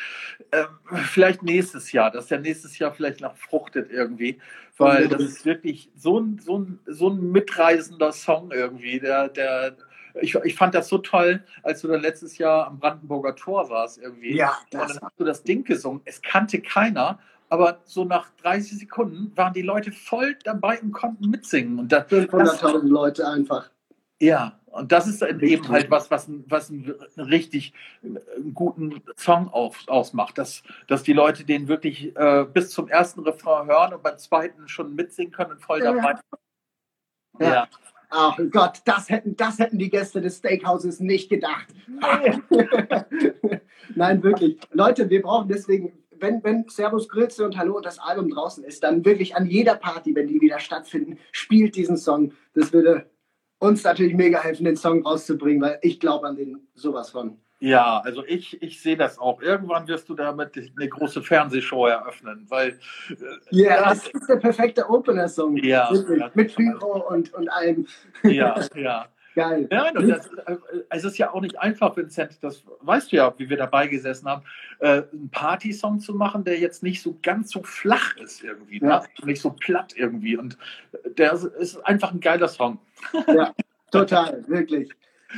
[0.51, 0.67] ähm,
[1.05, 4.39] vielleicht nächstes Jahr, dass der nächstes Jahr vielleicht noch fruchtet irgendwie,
[4.77, 9.75] weil das ist wirklich so ein, so ein, so ein mitreißender Song irgendwie, der, der,
[10.21, 13.97] ich, ich fand das so toll, als du dann letztes Jahr am Brandenburger Tor warst
[13.97, 14.35] irgendwie.
[14.35, 16.01] Ja, Und das dann hast du das Ding gesungen.
[16.05, 17.19] Es kannte keiner,
[17.53, 21.77] aber so nach 30 Sekunden waren die Leute voll dabei und konnten mitsingen.
[21.77, 23.69] Und da, das, 500.000 Leute einfach.
[24.19, 25.69] ja, und das ist eben Richtig.
[25.69, 31.43] halt was, was, was einen richtig einen guten Song auf, ausmacht, dass, dass die Leute
[31.45, 35.61] den wirklich äh, bis zum ersten Refrain hören und beim zweiten schon mitsingen können und
[35.61, 35.93] voll Ja.
[35.93, 36.15] dabei.
[37.39, 37.53] Ja.
[37.53, 37.67] Ja.
[38.09, 41.67] Ach Gott, das hätten, das hätten die Gäste des Steakhouses nicht gedacht.
[43.95, 44.59] Nein, wirklich.
[44.71, 48.83] Leute, wir brauchen deswegen, wenn, wenn Servus Grüße und Hallo und das Album draußen ist,
[48.83, 52.33] dann wirklich an jeder Party, wenn die wieder stattfinden, spielt diesen Song.
[52.53, 53.09] Das würde
[53.59, 57.37] uns natürlich mega helfen, den Song rauszubringen, weil ich glaube an den sowas von.
[57.59, 59.41] Ja, also ich, ich sehe das auch.
[59.41, 62.77] Irgendwann wirst du damit eine große Fernsehshow eröffnen, weil
[63.09, 63.15] äh,
[63.51, 65.55] Ja, das ist der perfekte Opener-Song.
[65.57, 65.89] Ja.
[66.33, 67.87] Mit Pyro und, und allem.
[68.23, 69.07] ja, ja.
[69.35, 69.67] Geil.
[69.71, 70.57] Nein, und das, äh,
[70.89, 74.27] es ist ja auch nicht einfach, Vincent, das weißt du ja, wie wir dabei gesessen
[74.27, 74.43] haben,
[74.79, 78.89] äh, einen Party-Song zu machen, der jetzt nicht so ganz so flach ist irgendwie, ne?
[78.89, 79.03] Ja.
[79.25, 80.37] nicht so platt irgendwie.
[80.37, 80.57] Und
[81.17, 82.79] der ist- ist einfach ein geiler Song.
[83.27, 83.53] Ja,
[83.91, 84.91] total, wirklich.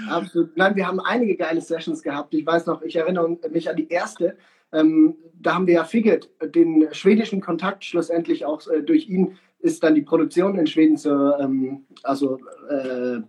[0.10, 0.58] Absolut.
[0.58, 2.34] Nein, wir haben einige geile Sessions gehabt.
[2.34, 4.38] Ich weiß noch, ich erinnere mich an die erste.
[4.74, 9.84] Ähm, da haben wir ja Figget, den schwedischen Kontakt, schlussendlich auch äh, durch ihn ist
[9.84, 13.20] dann die Produktion in Schweden zur, ähm, also äh,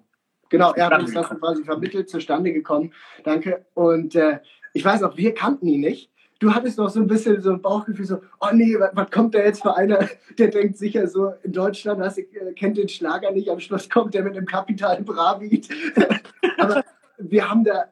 [0.49, 2.93] genau, er hat uns das quasi vermittelt, zustande gekommen.
[3.25, 3.67] Danke.
[3.75, 4.41] Und äh,
[4.73, 6.11] ich weiß auch, wir kannten ihn nicht.
[6.39, 9.35] Du hattest noch so ein bisschen so ein Bauchgefühl, so, oh nee, was, was kommt
[9.35, 10.07] da jetzt für einer,
[10.39, 14.13] der denkt sicher so, in Deutschland hast, äh, kennt den Schlager nicht, am Schluss kommt
[14.15, 15.69] der mit einem Kapital Bra-Beat.
[16.59, 16.85] Aber
[17.19, 17.87] wir haben da,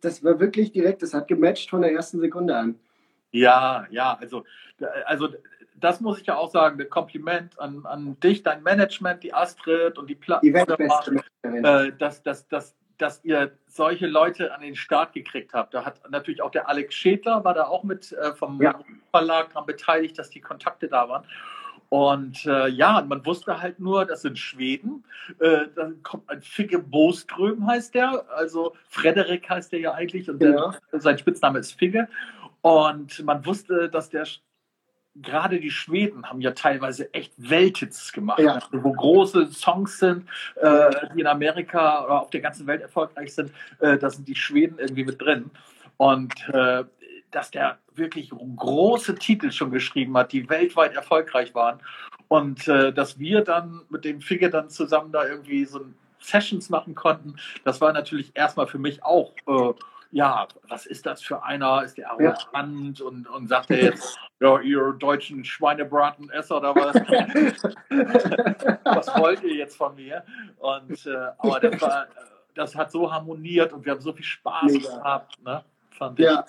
[0.00, 2.78] das war wirklich direkt, das hat gematcht von der ersten Sekunde an.
[3.32, 4.44] Ja, ja, also,
[5.04, 5.28] also
[5.80, 9.98] das muss ich ja auch sagen, ein Kompliment an, an dich, dein Management, die Astrid
[9.98, 11.22] und die Managerin.
[11.42, 15.74] äh, dass, dass, dass, dass ihr solche Leute an den Start gekriegt habt.
[15.74, 18.78] Da hat natürlich auch der Alex Schädler, war da auch mit äh, vom Ja.
[19.10, 21.24] Verlag daran beteiligt, dass die Kontakte da waren.
[21.88, 25.04] Und äh, ja, man wusste halt nur, das sind Schweden.
[25.38, 28.24] Äh, dann kommt ein Figge Boström, heißt der.
[28.34, 30.28] Also Frederik heißt der ja eigentlich.
[30.28, 30.72] Und Genau.
[30.92, 32.08] der, sein Spitzname ist Figge.
[32.62, 34.24] Und man wusste, dass der
[35.22, 38.54] gerade die Schweden haben ja teilweise echt Welthits gemacht, Ja.
[38.54, 43.34] also wo große Songs sind, äh, die in Amerika oder auf der ganzen Welt erfolgreich
[43.34, 43.50] sind,
[43.80, 45.50] äh, da sind die Schweden irgendwie mit drin.
[45.96, 46.84] Und äh,
[47.30, 51.80] dass der wirklich große Titel schon geschrieben hat, die weltweit erfolgreich waren.
[52.28, 55.80] Und äh, dass wir dann mit dem Figge dann zusammen da irgendwie so
[56.18, 59.72] Sessions machen konnten, das war natürlich erstmal für mich auch, äh,
[60.10, 61.82] ja, was ist das für einer?
[61.84, 66.94] Ist der arrogant und, und sagt er jetzt, ja, ihr deutschen Schweinebratenesser oder was?
[68.84, 70.24] was wollt ihr jetzt von mir?
[70.58, 72.06] Und äh, aber das, war,
[72.54, 74.96] das hat so harmoniert und wir haben so viel Spaß Mega.
[74.96, 75.64] gehabt, ne?
[75.90, 76.26] Fand ich.
[76.26, 76.44] Ja,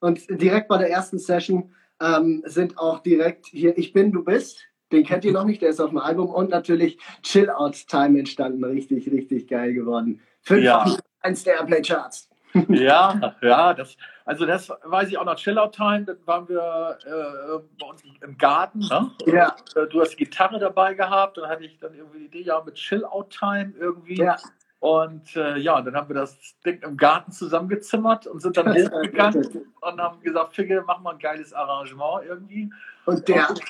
[0.00, 4.66] und direkt bei der ersten Session ähm, sind auch direkt hier Ich bin, du bist.
[4.90, 6.28] Den kennt ihr noch nicht, der ist auf dem Album.
[6.28, 8.62] Und natürlich Chill Out Time entstanden.
[8.64, 10.20] Richtig, richtig geil geworden.
[10.42, 10.84] Fünf Ja.
[11.20, 12.28] eins der Airplay Charts.
[12.68, 15.36] Ja, ja, das, also das weiß ich auch noch.
[15.36, 18.80] Chillout Time, dann waren wir äh, bei uns im Garten.
[18.80, 19.10] Ne?
[19.26, 19.54] Ja.
[19.54, 22.42] Und, äh, du hast die Gitarre dabei gehabt, dann hatte ich dann irgendwie die Idee,
[22.42, 24.16] ja, mit Chillout Time irgendwie.
[24.16, 24.36] Ja.
[24.80, 26.36] Und äh, ja, dann haben wir das
[26.66, 31.20] Ding im Garten zusammengezimmert und sind dann hochgegangen und haben gesagt, Figge, mach mal ein
[31.20, 32.68] geiles Arrangement irgendwie.
[33.06, 33.60] Und der hat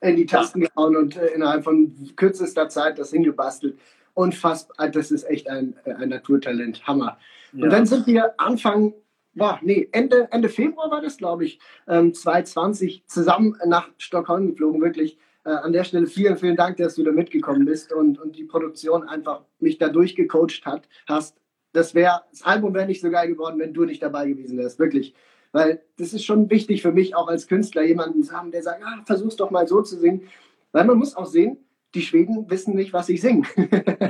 [0.00, 3.80] in die Tasten gehauen und äh, innerhalb von kürzester Zeit das hingebastelt.
[4.14, 4.88] Unfassbar.
[4.88, 6.86] Das ist echt ein, äh, ein Naturtalent.
[6.86, 7.18] Hammer.
[7.52, 8.94] Und dann sind wir Anfang,
[9.34, 14.80] boah, nee, Ende, Ende Februar war das, glaube ich, ähm, 2020 zusammen nach Stockholm geflogen.
[14.80, 18.36] Wirklich äh, an der Stelle vielen, vielen Dank, dass du da mitgekommen bist und, und
[18.36, 21.40] die Produktion einfach mich da durchgecoacht hat, hast.
[21.72, 24.78] Das wäre, das Album wäre nicht so geil geworden, wenn du nicht dabei gewesen wärst.
[24.78, 25.14] Wirklich.
[25.52, 28.82] Weil das ist schon wichtig für mich, auch als Künstler, jemanden zu haben, der sagt,
[28.84, 30.28] ah, versuch's doch mal so zu singen.
[30.72, 31.58] Weil man muss auch sehen,
[31.94, 33.46] die Schweden wissen nicht, was ich singe.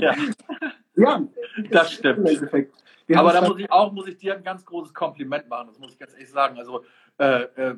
[0.01, 0.16] Ja.
[0.96, 1.29] ja,
[1.71, 2.29] Das stimmt.
[3.16, 5.92] Aber da muss ich auch, muss ich dir ein ganz großes Kompliment machen, das muss
[5.92, 6.59] ich ganz ehrlich sagen.
[6.59, 6.85] Also,
[7.18, 7.75] äh, äh,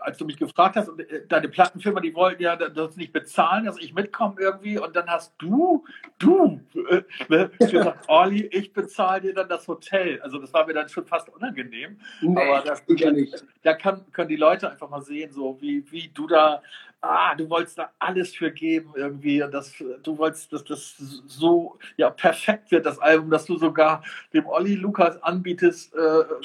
[0.00, 3.64] als du mich gefragt hast, und äh, deine Plattenfirma, die wollten ja das nicht bezahlen,
[3.64, 5.84] dass ich mitkomme irgendwie, und dann hast du,
[6.18, 10.20] du, äh, ne, gesagt, Olli, ich bezahle dir dann das Hotel.
[10.22, 11.98] Also, das war mir dann schon fast unangenehm.
[12.20, 13.44] Nee, aber das, sicher nicht.
[13.62, 16.62] da kann, können die Leute einfach mal sehen, so wie, wie du da,
[17.06, 21.78] ah, du wolltest da alles für geben irgendwie und das, du wolltest, dass das so
[21.96, 25.98] ja, perfekt wird, das Album, dass du sogar dem Olli Lukas anbietest, äh,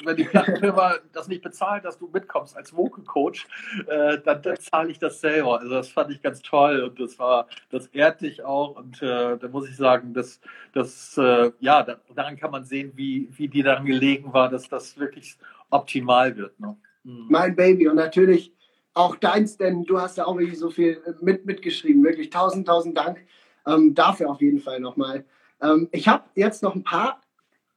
[0.04, 3.46] wenn die Plattenfirma das nicht bezahlt, dass du mitkommst als Vocal-Coach,
[3.86, 5.60] äh, dann, dann zahle ich das selber.
[5.60, 9.36] Also das fand ich ganz toll und das war, das ehrt dich auch und äh,
[9.38, 10.40] da muss ich sagen, dass,
[10.72, 14.68] dass äh, ja, da, daran kann man sehen, wie, wie dir daran gelegen war, dass
[14.68, 15.36] das wirklich
[15.70, 16.58] optimal wird.
[16.60, 16.76] Ne?
[17.04, 17.26] Mhm.
[17.28, 18.52] Mein Baby und natürlich
[18.94, 22.02] auch deins, denn du hast ja auch wirklich so viel äh, mit, mitgeschrieben.
[22.04, 23.24] Wirklich tausend, tausend Dank
[23.66, 25.24] ähm, dafür auf jeden Fall nochmal.
[25.60, 27.20] Ähm, ich habe jetzt noch ein paar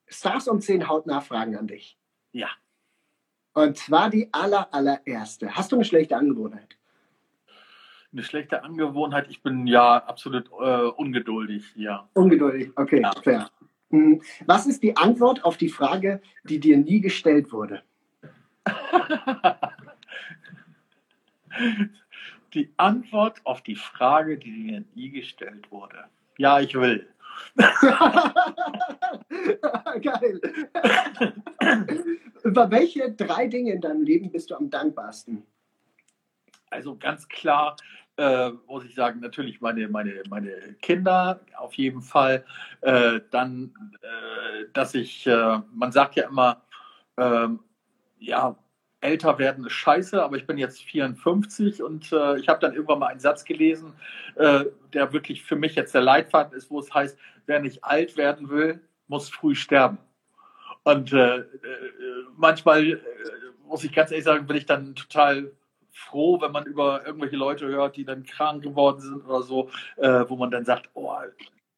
[0.08, 1.98] Stars um 10 Hautnachfragen an dich.
[2.32, 2.50] Ja.
[3.54, 5.56] Und zwar die aller, allererste.
[5.56, 6.78] Hast du eine schlechte Angewohnheit?
[8.12, 12.08] Eine schlechte Angewohnheit, ich bin ja absolut äh, ungeduldig, ja.
[12.14, 13.12] Ungeduldig, okay, Ja.
[13.22, 13.50] fair.
[13.92, 17.84] Hm, Was ist die Antwort auf die Frage, die dir nie gestellt wurde?
[22.54, 26.06] Die Antwort auf die Frage, die mir nie gestellt wurde.
[26.38, 27.08] Ja, ich will.
[30.02, 30.42] Geil.
[32.44, 35.44] Über welche drei Dinge in deinem Leben bist du am dankbarsten?
[36.70, 37.76] Also ganz klar
[38.18, 42.46] äh, muss ich sagen, natürlich meine, meine, meine Kinder auf jeden Fall.
[42.82, 46.62] Äh, dann, äh, dass ich, äh, man sagt ja immer,
[47.18, 47.60] ähm,
[48.20, 48.58] ja,
[49.06, 53.00] älter werden ist scheiße, aber ich bin jetzt 54 und äh, ich habe dann irgendwann
[53.00, 53.94] mal einen Satz gelesen,
[54.36, 58.18] äh, der wirklich für mich jetzt der Leitfaden ist, wo es heißt, wer nicht alt
[58.18, 59.98] werden will, muss früh sterben.
[60.84, 61.16] Und
[62.38, 63.02] manchmal,
[63.68, 65.52] muss ich ganz ehrlich sagen, bin ich dann total
[65.96, 70.26] froh, wenn man über irgendwelche Leute hört, die dann krank geworden sind oder so, äh,
[70.28, 71.12] wo man dann sagt, oh,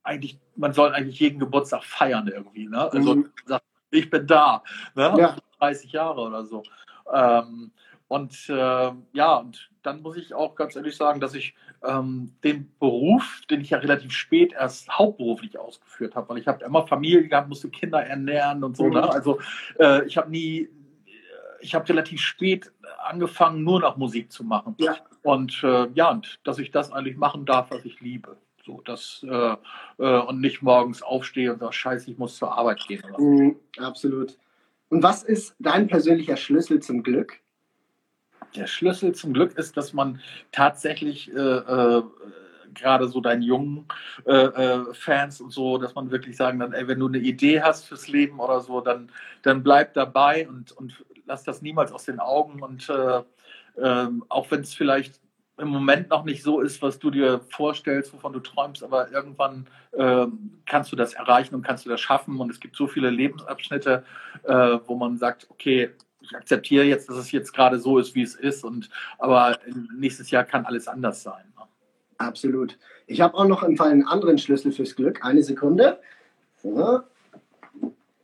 [0.03, 2.67] eigentlich, man soll eigentlich jeden Geburtstag feiern irgendwie.
[2.67, 2.91] Ne?
[2.91, 3.29] Also mhm.
[3.45, 4.63] sagt, ich bin da,
[4.95, 5.13] ne?
[5.17, 5.37] Ja.
[5.59, 6.63] 30 Jahre oder so.
[7.13, 7.71] Ähm,
[8.07, 12.71] und äh, ja, und dann muss ich auch ganz ehrlich sagen, dass ich ähm, den
[12.79, 17.27] Beruf, den ich ja relativ spät erst hauptberuflich ausgeführt habe, weil ich habe immer Familie
[17.27, 18.83] gehabt, musste Kinder ernähren und so.
[18.83, 18.89] Ne?
[18.89, 18.95] Mhm.
[18.95, 19.09] Ne?
[19.09, 19.39] Also
[19.79, 20.69] äh, ich habe nie,
[21.59, 22.71] ich habe relativ spät
[23.03, 24.75] angefangen, nur noch Musik zu machen.
[24.77, 24.95] Ja.
[25.23, 28.37] Und äh, ja, und dass ich das eigentlich machen darf, was ich liebe.
[28.65, 29.55] So, das, äh,
[29.97, 33.03] äh, und nicht morgens aufstehe und sage, scheiße, ich muss zur Arbeit gehen.
[33.17, 34.37] Mhm, absolut.
[34.89, 37.39] Und was ist dein persönlicher Schlüssel zum Glück?
[38.55, 40.21] Der Schlüssel zum Glück ist, dass man
[40.51, 42.03] tatsächlich äh, äh,
[42.73, 43.87] gerade so deinen jungen
[44.25, 47.61] äh, äh, Fans und so, dass man wirklich sagen dann, ey, wenn du eine Idee
[47.61, 52.05] hast fürs Leben oder so, dann, dann bleib dabei und, und lass das niemals aus
[52.05, 53.23] den Augen und äh,
[53.81, 55.19] äh, auch wenn es vielleicht
[55.57, 59.67] im Moment noch nicht so ist, was du dir vorstellst, wovon du träumst, aber irgendwann
[59.91, 60.27] äh,
[60.65, 62.39] kannst du das erreichen und kannst du das schaffen.
[62.39, 64.03] Und es gibt so viele Lebensabschnitte,
[64.43, 65.89] äh, wo man sagt, okay,
[66.21, 69.59] ich akzeptiere jetzt, dass es jetzt gerade so ist, wie es ist, und aber
[69.95, 71.43] nächstes Jahr kann alles anders sein.
[71.55, 71.63] Ne?
[72.17, 72.77] Absolut.
[73.05, 75.23] Ich habe auch noch einen anderen Schlüssel fürs Glück.
[75.23, 75.99] Eine Sekunde.
[76.57, 77.01] So.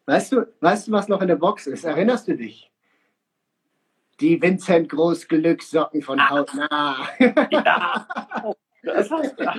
[0.05, 1.85] Weißt du, weißt du, was noch in der Box ist?
[1.85, 2.72] Erinnerst du dich?
[4.19, 6.29] Die Vincent Groß Glückssocken von ah.
[6.29, 7.07] Hautnah.
[7.51, 8.07] Ja.
[8.85, 9.55] Das heißt, ja.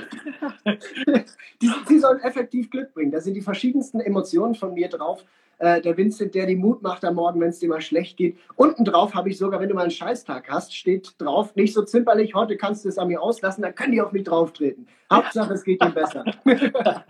[1.62, 3.10] die, die sollen effektiv Glück bringen.
[3.10, 5.24] Da sind die verschiedensten Emotionen von mir drauf.
[5.58, 8.36] Äh, der Vincent, der die Mut macht am Morgen, wenn es dir mal schlecht geht.
[8.56, 11.82] Unten drauf habe ich sogar, wenn du mal einen Scheißtag hast, steht drauf, nicht so
[11.82, 14.86] zimperlich, heute kannst du es an mir auslassen, dann können die auf mich drauftreten.
[15.12, 16.24] Hauptsache, es geht dir besser.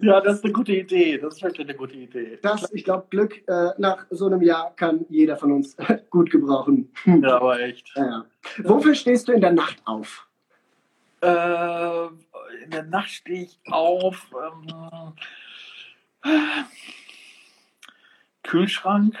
[0.00, 1.18] ja, das ist eine gute Idee.
[1.18, 2.38] Das ist wirklich eine gute Idee.
[2.42, 5.76] Das, ich glaube, Glück äh, nach so einem Jahr kann jeder von uns
[6.10, 6.90] gut gebrauchen.
[7.04, 7.92] Ja, aber echt.
[7.96, 8.24] Ja.
[8.58, 10.26] Wofür stehst du in der Nacht auf?
[11.20, 12.06] Äh,
[12.64, 14.30] in der Nacht stehe ich auf.
[14.32, 15.12] Ähm,
[18.50, 19.14] Kühlschrank.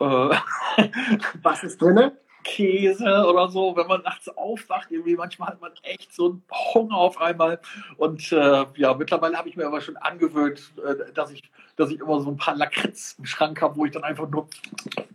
[0.00, 0.04] Äh,
[1.42, 2.10] Was ist drin?
[2.42, 6.42] Käse oder so, wenn man nachts aufwacht, irgendwie manchmal hat man echt so einen
[6.74, 7.60] Hunger auf einmal.
[7.98, 12.00] Und äh, ja, mittlerweile habe ich mir aber schon angewöhnt, äh, dass, ich, dass ich
[12.00, 14.48] immer so ein paar Lakritz im Schrank habe, wo ich dann einfach nur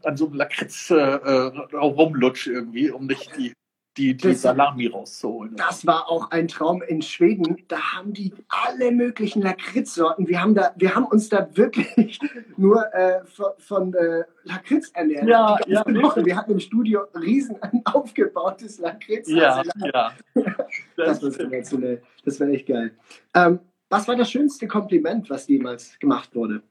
[0.04, 3.52] an so einem Lakritz äh, äh rumlutsche irgendwie, um nicht die
[3.98, 5.56] die, die das, Salami rauszuholen.
[5.56, 7.58] Das war auch ein Traum in Schweden.
[7.68, 10.28] Da haben die alle möglichen Lakritzsorten.
[10.28, 12.20] Wir haben, da, wir haben uns da wirklich
[12.58, 15.28] nur äh, von, von äh, Lakritz ernährt.
[15.28, 15.84] Ja, ja.
[15.86, 16.24] Woche.
[16.24, 19.30] Wir hatten im Studio riesen aufgebautes Lakritz.
[19.30, 20.14] Ja, ja.
[20.96, 22.02] Das, das war sensationell.
[22.26, 22.92] Das war echt geil.
[23.36, 26.62] Ähm, was war das schönste Kompliment, was jemals gemacht wurde?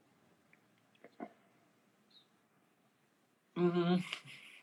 [3.55, 4.03] Mhm.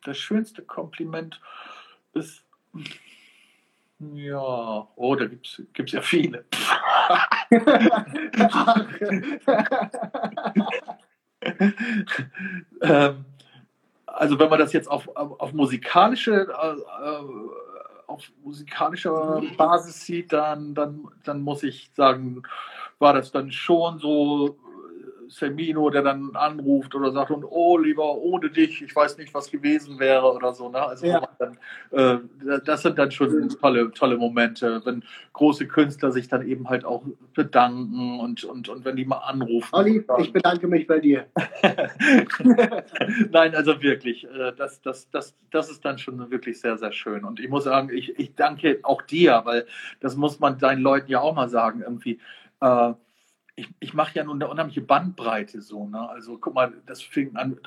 [0.04, 1.40] Das schönste Kompliment
[2.12, 2.44] ist
[3.98, 6.44] ja, oh, da gibt es ja viele.
[12.80, 13.24] ähm,
[14.06, 16.76] also wenn man das jetzt auf, auf, auf musikalische äh,
[18.06, 22.42] auf musikalischer Basis sieht, dann, dann, dann muss ich sagen,
[22.98, 24.58] war das dann schon so
[25.28, 29.50] Semino, der dann anruft oder sagt, und oh, lieber ohne dich, ich weiß nicht, was
[29.50, 30.68] gewesen wäre oder so.
[30.68, 30.80] Ne?
[30.80, 31.28] Also ja.
[31.38, 31.58] dann,
[31.90, 32.18] äh,
[32.64, 37.04] das sind dann schon tolle, tolle Momente, wenn große Künstler sich dann eben halt auch
[37.34, 39.68] bedanken und, und, und wenn die mal anrufen.
[39.72, 41.26] Olli, ich bedanke mich bei dir.
[43.30, 47.24] Nein, also wirklich, äh, das, das, das, das ist dann schon wirklich sehr, sehr schön.
[47.24, 49.66] Und ich muss sagen, ich, ich danke auch dir, weil
[50.00, 52.20] das muss man deinen Leuten ja auch mal sagen, irgendwie.
[52.60, 52.94] Äh,
[53.56, 55.86] ich, ich mache ja nun eine unheimliche Bandbreite so.
[55.86, 56.08] Ne?
[56.08, 57.58] Also guck mal, das fing an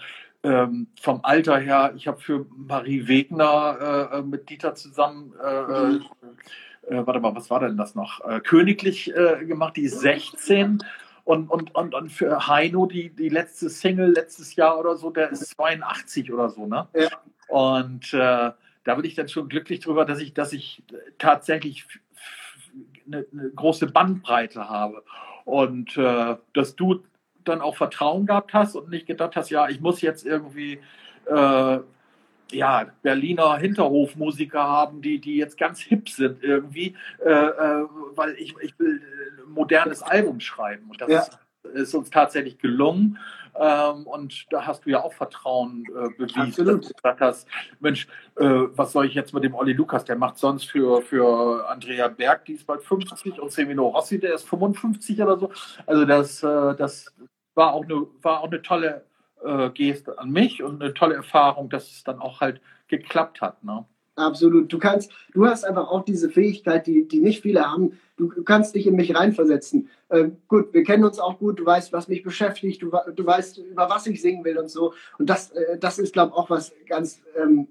[0.44, 1.94] ähm, vom Alter her.
[1.96, 6.06] Ich habe für Marie Wegner äh, äh mit Dieter zusammen, äh, mhm.
[6.88, 8.24] äh, warte mal, was war denn das noch?
[8.26, 10.84] Äh, Königlich äh, gemacht, die ist 16.
[11.24, 15.30] Und, und, und, und für Heino, die, die letzte Single letztes Jahr oder so, der
[15.30, 16.68] ist 82 oder so.
[16.68, 16.88] Ne?
[16.94, 17.10] Ja.
[17.50, 18.56] Und da
[18.86, 20.84] bin ich dann schon glücklich drüber, dass ich, dass ich
[21.18, 21.86] tatsächlich
[23.06, 25.04] eine, eine große Bandbreite habe.
[25.48, 27.06] Und äh, dass du
[27.46, 30.82] dann auch Vertrauen gehabt hast und nicht gedacht hast, ja, ich muss jetzt irgendwie
[31.26, 31.80] äh,
[32.52, 36.96] ja, Berliner Hinterhofmusiker haben, die, die jetzt ganz hip sind irgendwie,
[37.26, 37.86] äh, äh,
[38.16, 39.02] weil ich, ich will
[39.46, 40.90] ein modernes Album schreiben.
[40.90, 41.20] Und das ja.
[41.22, 41.40] ist,
[41.74, 43.20] ist, uns tatsächlich gelungen.
[43.60, 46.42] Ähm, und da hast du ja auch Vertrauen äh, bewiesen.
[46.42, 46.84] Absolut.
[46.84, 47.48] Dass du gesagt hast,
[47.80, 50.06] Mensch, äh, was soll ich jetzt mit dem Olli Lukas?
[50.06, 54.36] Der macht sonst für, für Andrea Berg, die ist bald 50 und Semino Rossi, der
[54.36, 55.52] ist 55 oder so.
[55.86, 57.14] Also das, äh, das
[57.56, 59.04] war auch eine, war auch eine tolle
[59.44, 63.64] äh, Geste an mich und eine tolle Erfahrung, dass es dann auch halt geklappt hat.
[63.64, 63.86] Ne?
[64.18, 64.74] Absolut.
[64.74, 68.00] Du kannst, du hast einfach auch diese Fähigkeit, die, die nicht viele haben.
[68.18, 69.90] Du kannst dich in mich reinversetzen.
[70.10, 71.60] Äh, gut, wir kennen uns auch gut.
[71.60, 72.82] Du weißt, was mich beschäftigt.
[72.82, 74.94] Du, du weißt, über was ich singen will und so.
[75.20, 77.68] Und das, äh, das ist, glaube ich, auch was ganz ähm,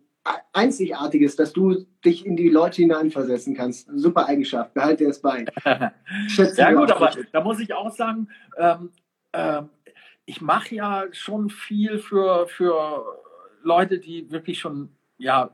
[0.52, 3.88] Einzigartiges, dass du dich in die Leute hineinversetzen kannst.
[3.92, 4.72] Super Eigenschaft.
[4.72, 5.46] Behalte das bei.
[5.64, 8.90] ja gut, aber da muss ich auch sagen, ähm,
[9.32, 9.68] ähm,
[10.26, 13.04] ich mache ja schon viel für, für
[13.62, 15.50] Leute, die wirklich schon ja,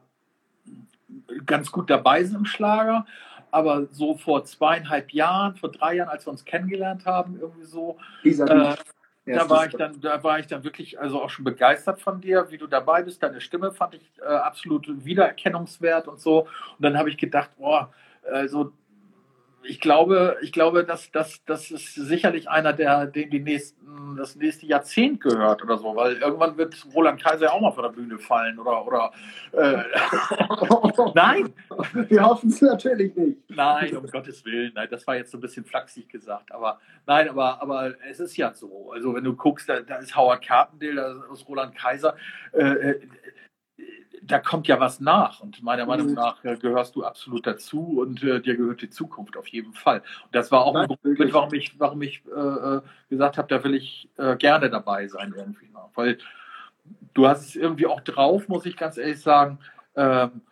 [1.46, 3.06] ganz gut dabei sind im Schlager.
[3.50, 7.98] Aber so vor zweieinhalb Jahren, vor drei Jahren, als wir uns kennengelernt haben, irgendwie so,
[8.24, 8.74] äh,
[9.26, 12.46] da war ich dann, da war ich dann wirklich also auch schon begeistert von dir,
[12.50, 13.22] wie du dabei bist.
[13.22, 16.40] Deine Stimme fand ich äh, absolut wiedererkennungswert und so.
[16.40, 17.92] Und dann habe ich gedacht, boah,
[18.30, 18.72] also
[19.64, 24.36] ich glaube, ich glaube, dass, dass, das ist sicherlich einer, der dem die nächsten, das
[24.36, 28.18] nächste Jahrzehnt gehört oder so, weil irgendwann wird Roland Kaiser auch mal von der Bühne
[28.18, 29.12] fallen oder oder
[29.52, 29.82] äh,
[31.14, 31.52] Nein!
[32.08, 33.38] Wir hoffen es natürlich nicht.
[33.48, 34.72] Nein, um Gottes Willen.
[34.74, 36.52] Nein, das war jetzt so ein bisschen flachsig gesagt.
[36.52, 38.92] Aber nein, aber, aber es ist ja so.
[38.92, 42.16] Also wenn du guckst, da, da ist Howard Carpendale, da ist Roland Kaiser.
[42.52, 43.00] Äh, äh
[44.24, 46.14] da kommt ja was nach und meiner Meinung mhm.
[46.14, 49.98] nach äh, gehörst du absolut dazu und äh, dir gehört die Zukunft auf jeden Fall.
[50.24, 53.62] Und das war auch ein Grund, warum ich, warum ich äh, äh, gesagt habe, da
[53.64, 55.68] will ich äh, gerne dabei sein irgendwie.
[55.68, 55.90] Noch.
[55.94, 56.18] Weil
[57.14, 59.58] du hast es irgendwie auch drauf, muss ich ganz ehrlich sagen,
[59.96, 60.42] ähm,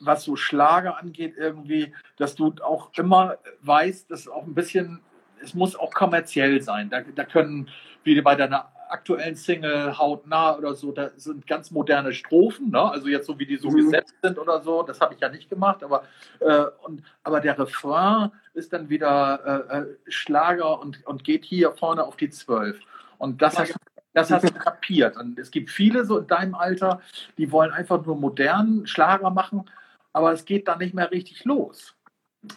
[0.00, 5.00] was so Schlager angeht irgendwie, dass du auch immer weißt, dass auch ein bisschen,
[5.42, 6.90] es muss auch kommerziell sein.
[6.90, 7.68] Da, da können,
[8.02, 12.80] wie bei deiner aktuellen Single Hautnah oder so, da sind ganz moderne Strophen, ne?
[12.80, 13.76] also jetzt so wie die so mhm.
[13.76, 16.04] gesetzt sind oder so, das habe ich ja nicht gemacht, aber,
[16.40, 21.72] äh, und, aber der Refrain ist dann wieder äh, äh Schlager und, und geht hier
[21.72, 22.78] vorne auf die Zwölf.
[23.18, 23.74] Und das hast,
[24.12, 25.16] das hast du kapiert.
[25.16, 27.00] Und es gibt viele so in deinem Alter,
[27.36, 29.68] die wollen einfach nur modernen Schlager machen,
[30.12, 31.96] aber es geht dann nicht mehr richtig los.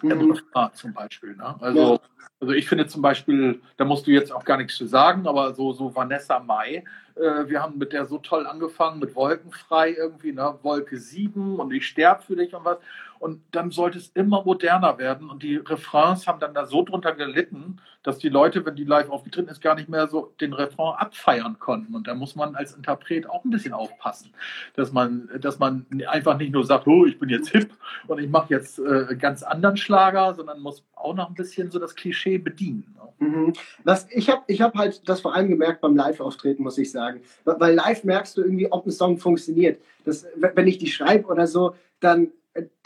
[0.01, 0.39] Mhm.
[0.73, 1.35] Zum Beispiel.
[1.35, 1.55] Ne?
[1.59, 1.99] Also, ja.
[2.39, 5.53] also ich finde zum Beispiel, da musst du jetzt auch gar nichts zu sagen, aber
[5.53, 6.83] so, so Vanessa Mai,
[7.19, 10.55] äh, wir haben mit der so toll angefangen, mit Wolkenfrei irgendwie, ne?
[10.61, 12.77] Wolke 7 und ich sterbe für dich und was.
[13.19, 15.29] Und dann sollte es immer moderner werden.
[15.29, 19.09] Und die Refrains haben dann da so drunter gelitten, dass die Leute, wenn die live
[19.09, 21.95] aufgetreten ist, gar nicht mehr so den Refrain abfeiern konnten.
[21.95, 24.31] Und da muss man als Interpret auch ein bisschen aufpassen,
[24.75, 27.71] dass man, dass man einfach nicht nur sagt, oh, ich bin jetzt hip
[28.07, 31.79] und ich mache jetzt äh, ganz anderen Schlager, sondern muss auch noch ein bisschen so
[31.79, 32.95] das Klischee bedienen.
[32.95, 33.27] Ne?
[33.27, 33.53] Mhm.
[33.83, 37.06] Was, ich habe ich hab halt das vor allem gemerkt beim Live-Auftreten, muss ich sagen.
[37.45, 39.81] Weil live merkst du irgendwie, ob ein Song funktioniert.
[40.05, 42.31] Das, wenn ich die schreibe oder so, dann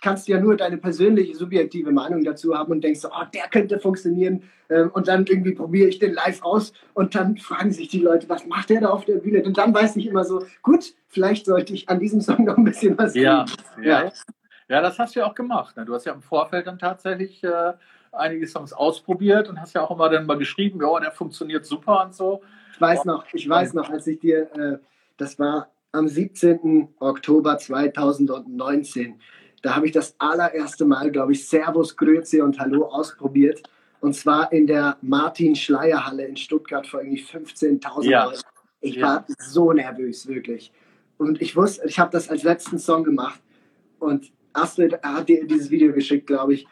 [0.01, 3.79] kannst du ja nur deine persönliche, subjektive Meinung dazu haben und denkst, oh, der könnte
[3.79, 4.43] funktionieren.
[4.69, 8.27] Ähm, und dann irgendwie probiere ich den live aus und dann fragen sich die Leute,
[8.29, 9.43] was macht der da auf der Bühne?
[9.43, 12.63] Und dann weiß ich immer so, gut, vielleicht sollte ich an diesem Song noch ein
[12.63, 13.83] bisschen was ja, tun.
[13.83, 14.11] Ja, ja.
[14.67, 15.77] ja, das hast du ja auch gemacht.
[15.77, 15.85] Ne?
[15.85, 17.73] Du hast ja im Vorfeld dann tatsächlich äh,
[18.11, 22.03] einige Songs ausprobiert und hast ja auch immer dann mal geschrieben, ja, der funktioniert super
[22.05, 22.41] und so.
[22.81, 24.77] Ich weiß noch, ich weiß noch, als ich dir, äh,
[25.17, 26.87] das war am 17.
[26.99, 29.19] Oktober 2019,
[29.61, 33.61] da habe ich das allererste Mal, glaube ich, Servus, Grüezi und Hallo ausprobiert.
[33.99, 38.25] Und zwar in der Martin-Schleier-Halle in Stuttgart vor irgendwie 15.000 ja.
[38.25, 38.41] Leuten.
[38.79, 39.05] Ich ja.
[39.05, 40.71] war so nervös, wirklich.
[41.19, 43.39] Und ich wusste, ich habe das als letzten Song gemacht.
[43.99, 46.67] Und Astrid hat dir dieses Video geschickt, glaube ich.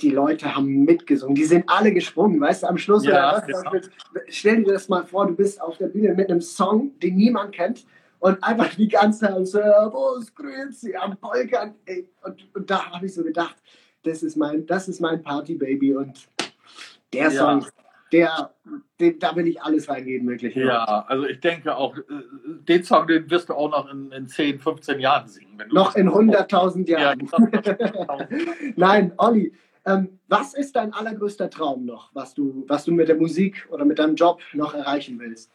[0.00, 1.34] Die Leute haben mitgesungen.
[1.34, 3.04] Die sind alle gesprungen, weißt du, am Schluss.
[3.04, 3.90] Ja, oder was, ja.
[4.28, 7.52] Stell dir das mal vor, du bist auf der Bühne mit einem Song, den niemand
[7.52, 7.86] kennt
[8.18, 11.74] und einfach die ganze Zeit Servus, Grüezi am Polkern.
[12.22, 13.56] Und, und da habe ich so gedacht,
[14.02, 16.28] das ist mein, das ist mein Party-Baby und
[17.12, 17.68] der Song, ja.
[18.12, 18.54] der,
[19.00, 20.54] den, da will ich alles reingeben, wirklich.
[20.54, 22.02] Ja, also ich denke auch, äh,
[22.68, 25.62] den Song, den wirst du auch noch in, in 10, 15 Jahren singen.
[25.70, 27.20] noch in 100.000 Jahren.
[27.20, 28.28] Ja,
[28.76, 29.52] Nein, Olli,
[29.86, 33.84] ähm, was ist dein allergrößter Traum noch, was du, was du mit der Musik oder
[33.84, 35.50] mit deinem Job noch erreichen willst?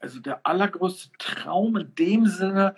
[0.00, 2.76] also der allergrößte Traum in dem Sinne,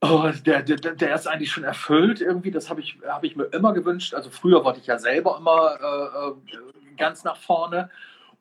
[0.00, 2.50] oh, der, der, der ist eigentlich schon erfüllt irgendwie.
[2.50, 4.14] Das habe ich, hab ich mir immer gewünscht.
[4.14, 7.90] Also früher wollte ich ja selber immer äh, äh, ganz nach vorne.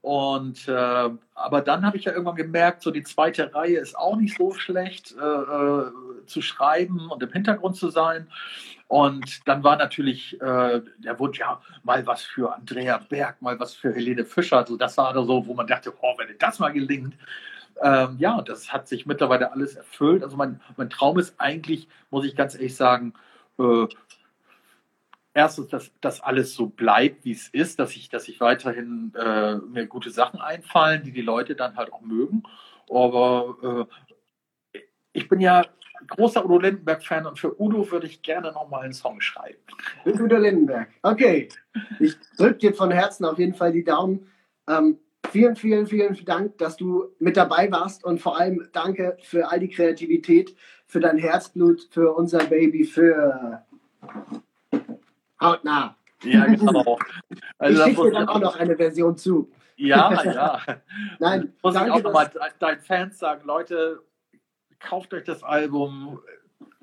[0.02, 4.16] Und äh, aber dann habe ich ja irgendwann gemerkt, so die zweite Reihe ist auch
[4.16, 5.91] nicht so schlecht äh, äh,
[6.26, 8.28] zu schreiben und im Hintergrund zu sein.
[8.88, 13.74] Und dann war natürlich äh, der Wunsch, ja, mal was für Andrea Berg, mal was
[13.74, 14.66] für Helene Fischer.
[14.68, 17.16] So, das war so, wo man dachte, oh, wenn das mal gelingt.
[17.82, 20.24] Ähm, ja, das hat sich mittlerweile alles erfüllt.
[20.24, 23.14] Also mein, mein Traum ist eigentlich, muss ich ganz ehrlich sagen,
[23.60, 23.86] äh,
[25.34, 29.56] erstens, dass das alles so bleibt, wie es ist, dass ich, dass ich weiterhin äh,
[29.56, 32.44] mir gute Sachen einfallen, die die Leute dann halt auch mögen.
[32.90, 33.88] Aber
[34.74, 34.80] äh,
[35.14, 35.66] ich bin ja
[36.08, 39.60] großer Udo Lindenberg-Fan und für Udo würde ich gerne nochmal einen Song schreiben.
[40.04, 40.90] Mit Udo Lindenberg.
[41.02, 41.50] Okay.
[42.00, 44.28] Ich drücke dir von Herzen auf jeden Fall die Daumen.
[44.68, 44.98] Ähm,
[45.30, 49.60] vielen, vielen, vielen Dank, dass du mit dabei warst und vor allem danke für all
[49.60, 50.56] die Kreativität,
[50.88, 53.64] für dein Herzblut, für unser Baby, für
[55.42, 55.96] hautnah.
[56.24, 56.98] Ja, genau.
[57.58, 59.52] Also, ich schicke dir dann auch noch eine Version zu.
[59.76, 60.62] Ja, ja.
[61.20, 64.02] Nein, muss danke, ich auch nochmal deinen Fans sagen, Leute,
[64.80, 66.20] kauft euch das Album,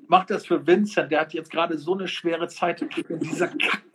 [0.07, 3.49] macht das für Vincent, der hat jetzt gerade so eine schwere Zeit, in dieser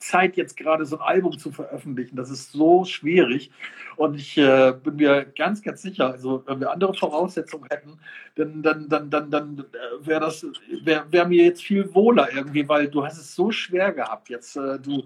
[0.04, 2.16] Zeit jetzt gerade so ein Album zu veröffentlichen.
[2.16, 3.50] Das ist so schwierig.
[3.96, 7.98] Und ich äh, bin mir ganz, ganz sicher, also wenn wir andere Voraussetzungen hätten,
[8.34, 10.44] dann, dann, dann, dann, dann äh, wäre das,
[10.82, 14.28] wäre wär mir jetzt viel wohler irgendwie, weil du hast es so schwer gehabt.
[14.28, 15.04] Jetzt äh, du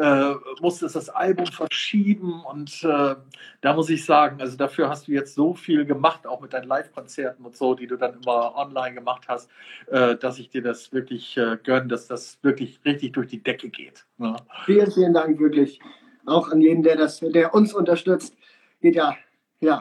[0.00, 3.16] äh, musstest das Album verschieben und äh,
[3.60, 6.68] da muss ich sagen, also dafür hast du jetzt so viel gemacht, auch mit deinen
[6.68, 9.50] Live-Konzerten und so, die du dann immer online gemacht hast,
[9.88, 13.68] äh, dass ich dir das wirklich äh, gönne, dass das wirklich richtig durch die Decke
[13.68, 14.07] geht.
[14.18, 14.36] Ja.
[14.64, 15.80] Vielen, vielen Dank wirklich.
[16.26, 18.36] Auch an jeden, der das, der uns unterstützt.
[18.80, 19.16] Geht ja,
[19.60, 19.80] ja.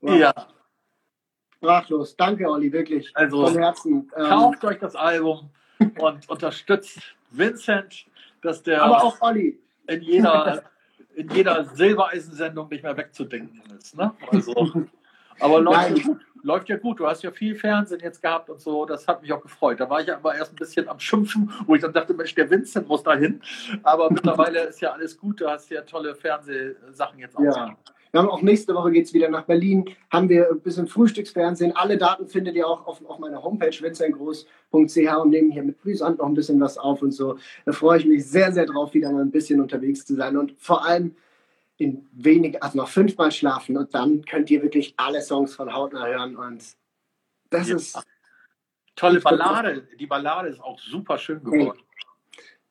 [0.00, 0.18] Wow.
[0.18, 0.32] Ja.
[1.56, 2.16] Sprachlos.
[2.16, 3.10] Danke, Olli, wirklich.
[3.14, 4.10] Also, Von Herzen.
[4.16, 5.50] Ähm, kauft euch das Album
[5.98, 8.06] und unterstützt Vincent,
[8.42, 9.58] dass der aber auch Olli.
[9.88, 10.62] in jeder,
[11.16, 13.96] in jeder Silbereisensendung nicht mehr wegzudenken ist.
[13.96, 14.14] Ne?
[14.30, 14.52] Also,
[15.40, 16.98] aber ja, gut, läuft ja gut.
[16.98, 18.86] Du hast ja viel Fernsehen jetzt gehabt und so.
[18.86, 19.78] Das hat mich auch gefreut.
[19.78, 22.34] Da war ich ja aber erst ein bisschen am Schimpfen, wo ich dann dachte, Mensch,
[22.34, 23.40] der Vincent muss da hin.
[23.84, 25.40] Aber mittlerweile ist ja alles gut.
[25.40, 27.42] Du hast ja tolle Fernsehsachen jetzt auch.
[27.42, 27.76] Ja.
[28.10, 29.84] Wir haben auch nächste Woche geht es wieder nach Berlin.
[30.10, 31.76] Haben wir ein bisschen Frühstücksfernsehen.
[31.76, 36.18] Alle Daten findet ihr auch auf, auf meiner Homepage vincentgroß.ch und nehmen hier mit Brisant
[36.18, 37.36] noch ein bisschen was auf und so.
[37.66, 40.54] Da freue ich mich sehr, sehr drauf, wieder mal ein bisschen unterwegs zu sein und
[40.58, 41.14] vor allem
[41.78, 46.06] in wenig, also noch fünfmal schlafen und dann könnt ihr wirklich alle Songs von Hautner
[46.06, 46.62] hören und
[47.50, 47.76] das ja.
[47.76, 48.04] ist
[48.96, 49.86] tolle Ballade.
[49.98, 51.78] Die Ballade ist auch super schön geworden.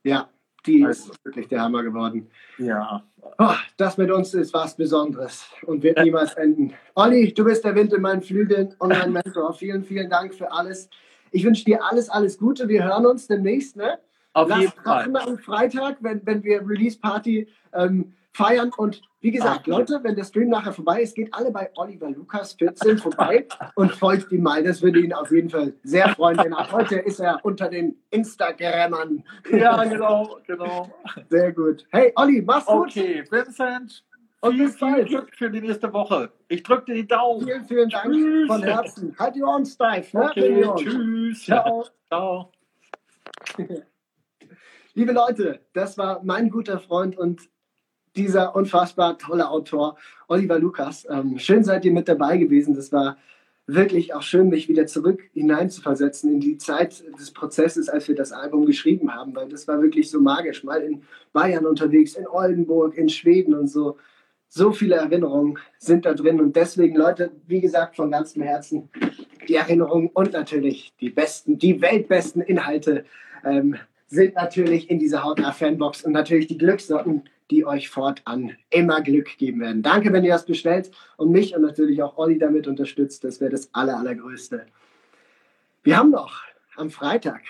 [0.03, 0.30] Ja,
[0.66, 2.30] die also, ist wirklich der Hammer geworden.
[2.58, 3.03] Ja.
[3.39, 6.74] Oh, das mit uns ist was Besonderes und wird niemals enden.
[6.95, 9.53] Olli, du bist der Wind in meinen Flügeln und mein Mentor.
[9.58, 10.89] vielen, vielen Dank für alles.
[11.32, 12.68] Ich wünsche dir alles, alles Gute.
[12.68, 13.99] Wir hören uns demnächst, ne?
[14.34, 15.16] Auf Lass jeden Fall.
[15.16, 18.71] am Freitag, wenn, wenn wir Release Party ähm, feiern.
[18.77, 19.67] Und wie gesagt, Ach.
[19.67, 23.91] Leute, wenn der Stream nachher vorbei ist, geht alle bei Oliver Lukas 14 vorbei und
[23.91, 24.63] folgt ihm mal.
[24.63, 27.97] Das würde ihn auf jeden Fall sehr freuen, denn ab heute ist er unter den
[28.11, 29.23] Instagrammern.
[29.51, 30.89] Ja, genau, genau.
[31.29, 31.85] Sehr gut.
[31.91, 32.88] Hey, Olli, mach's gut.
[32.88, 34.03] Okay, Vincent.
[34.45, 36.31] Viel, viel Glück für die nächste Woche.
[36.47, 37.43] Ich drücke dir die Daumen.
[37.43, 38.47] Vielen, vielen Dank tschüss.
[38.47, 39.15] von Herzen.
[39.17, 40.13] Halt die Ohren steif.
[40.13, 40.25] Ne?
[40.25, 41.43] Okay, tschüss.
[41.43, 41.85] Ciao.
[42.07, 42.51] Ciao.
[44.93, 47.49] Liebe Leute, das war mein guter Freund und
[48.18, 49.97] dieser unfassbar tolle Autor,
[50.28, 51.07] Oliver Lukas.
[51.09, 52.76] Ähm, schön seid ihr mit dabei gewesen.
[52.76, 53.18] Das war
[53.68, 58.32] wirklich auch schön, mich wieder zurück hineinzuversetzen in die Zeit des Prozesses, als wir das
[58.32, 60.63] Album geschrieben haben, weil das war wirklich so magisch.
[60.63, 61.03] Mal in
[61.34, 63.97] Bayern unterwegs, in Oldenburg, in Schweden und so.
[64.49, 68.89] So viele Erinnerungen sind da drin und deswegen, Leute, wie gesagt, von ganzem Herzen
[69.49, 73.03] die Erinnerungen und natürlich die besten, die weltbesten Inhalte
[73.43, 73.76] ähm,
[74.07, 79.38] sind natürlich in dieser Hautnah Fanbox und natürlich die Glückssocken die euch fortan immer Glück
[79.38, 79.82] geben werden.
[79.82, 83.24] Danke, wenn ihr das bestellt und mich und natürlich auch Olli damit unterstützt.
[83.24, 84.66] Das wäre das Aller, Allergrößte.
[85.84, 86.41] Wir haben noch
[86.76, 87.41] am Freitag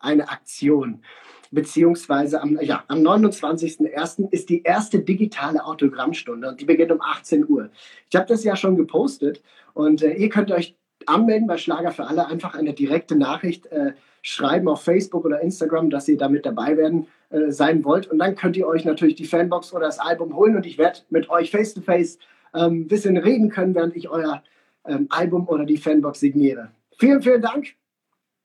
[0.00, 1.02] eine Aktion,
[1.50, 4.30] beziehungsweise am, ja, am 29.01.
[4.30, 7.70] ist die erste digitale Autogrammstunde und die beginnt um 18 Uhr.
[8.10, 9.42] Ich habe das ja schon gepostet
[9.74, 10.76] und äh, ihr könnt euch
[11.06, 13.92] anmelden bei Schlager für alle, einfach eine direkte Nachricht äh,
[14.28, 18.10] schreiben auf Facebook oder Instagram, dass ihr damit dabei werden äh, sein wollt.
[18.10, 21.00] Und dann könnt ihr euch natürlich die Fanbox oder das Album holen und ich werde
[21.08, 22.18] mit euch face-to-face
[22.52, 24.42] ein ähm, bisschen reden können, während ich euer
[24.86, 26.70] ähm, Album oder die Fanbox signiere.
[26.98, 27.74] Vielen, vielen Dank.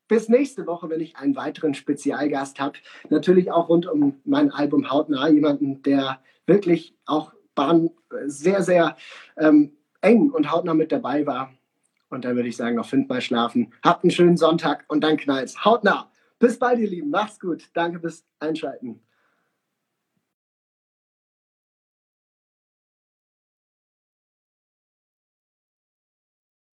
[0.08, 2.78] Bis nächste Woche, wenn ich einen weiteren Spezialgast habe.
[3.10, 5.28] Natürlich auch rund um mein Album Hautnah.
[5.28, 7.90] Jemanden, der wirklich auch Bahn
[8.26, 8.96] sehr, sehr
[9.38, 11.52] ähm, eng und hautnah mit dabei war.
[12.14, 13.74] Und dann würde ich sagen, noch fünfmal schlafen.
[13.84, 15.66] Habt einen schönen Sonntag und dann knallt's.
[15.66, 16.12] Haut nah.
[16.40, 17.10] Bis bald, ihr Lieben.
[17.10, 17.70] Macht's gut.
[17.74, 19.02] Danke fürs Einschalten.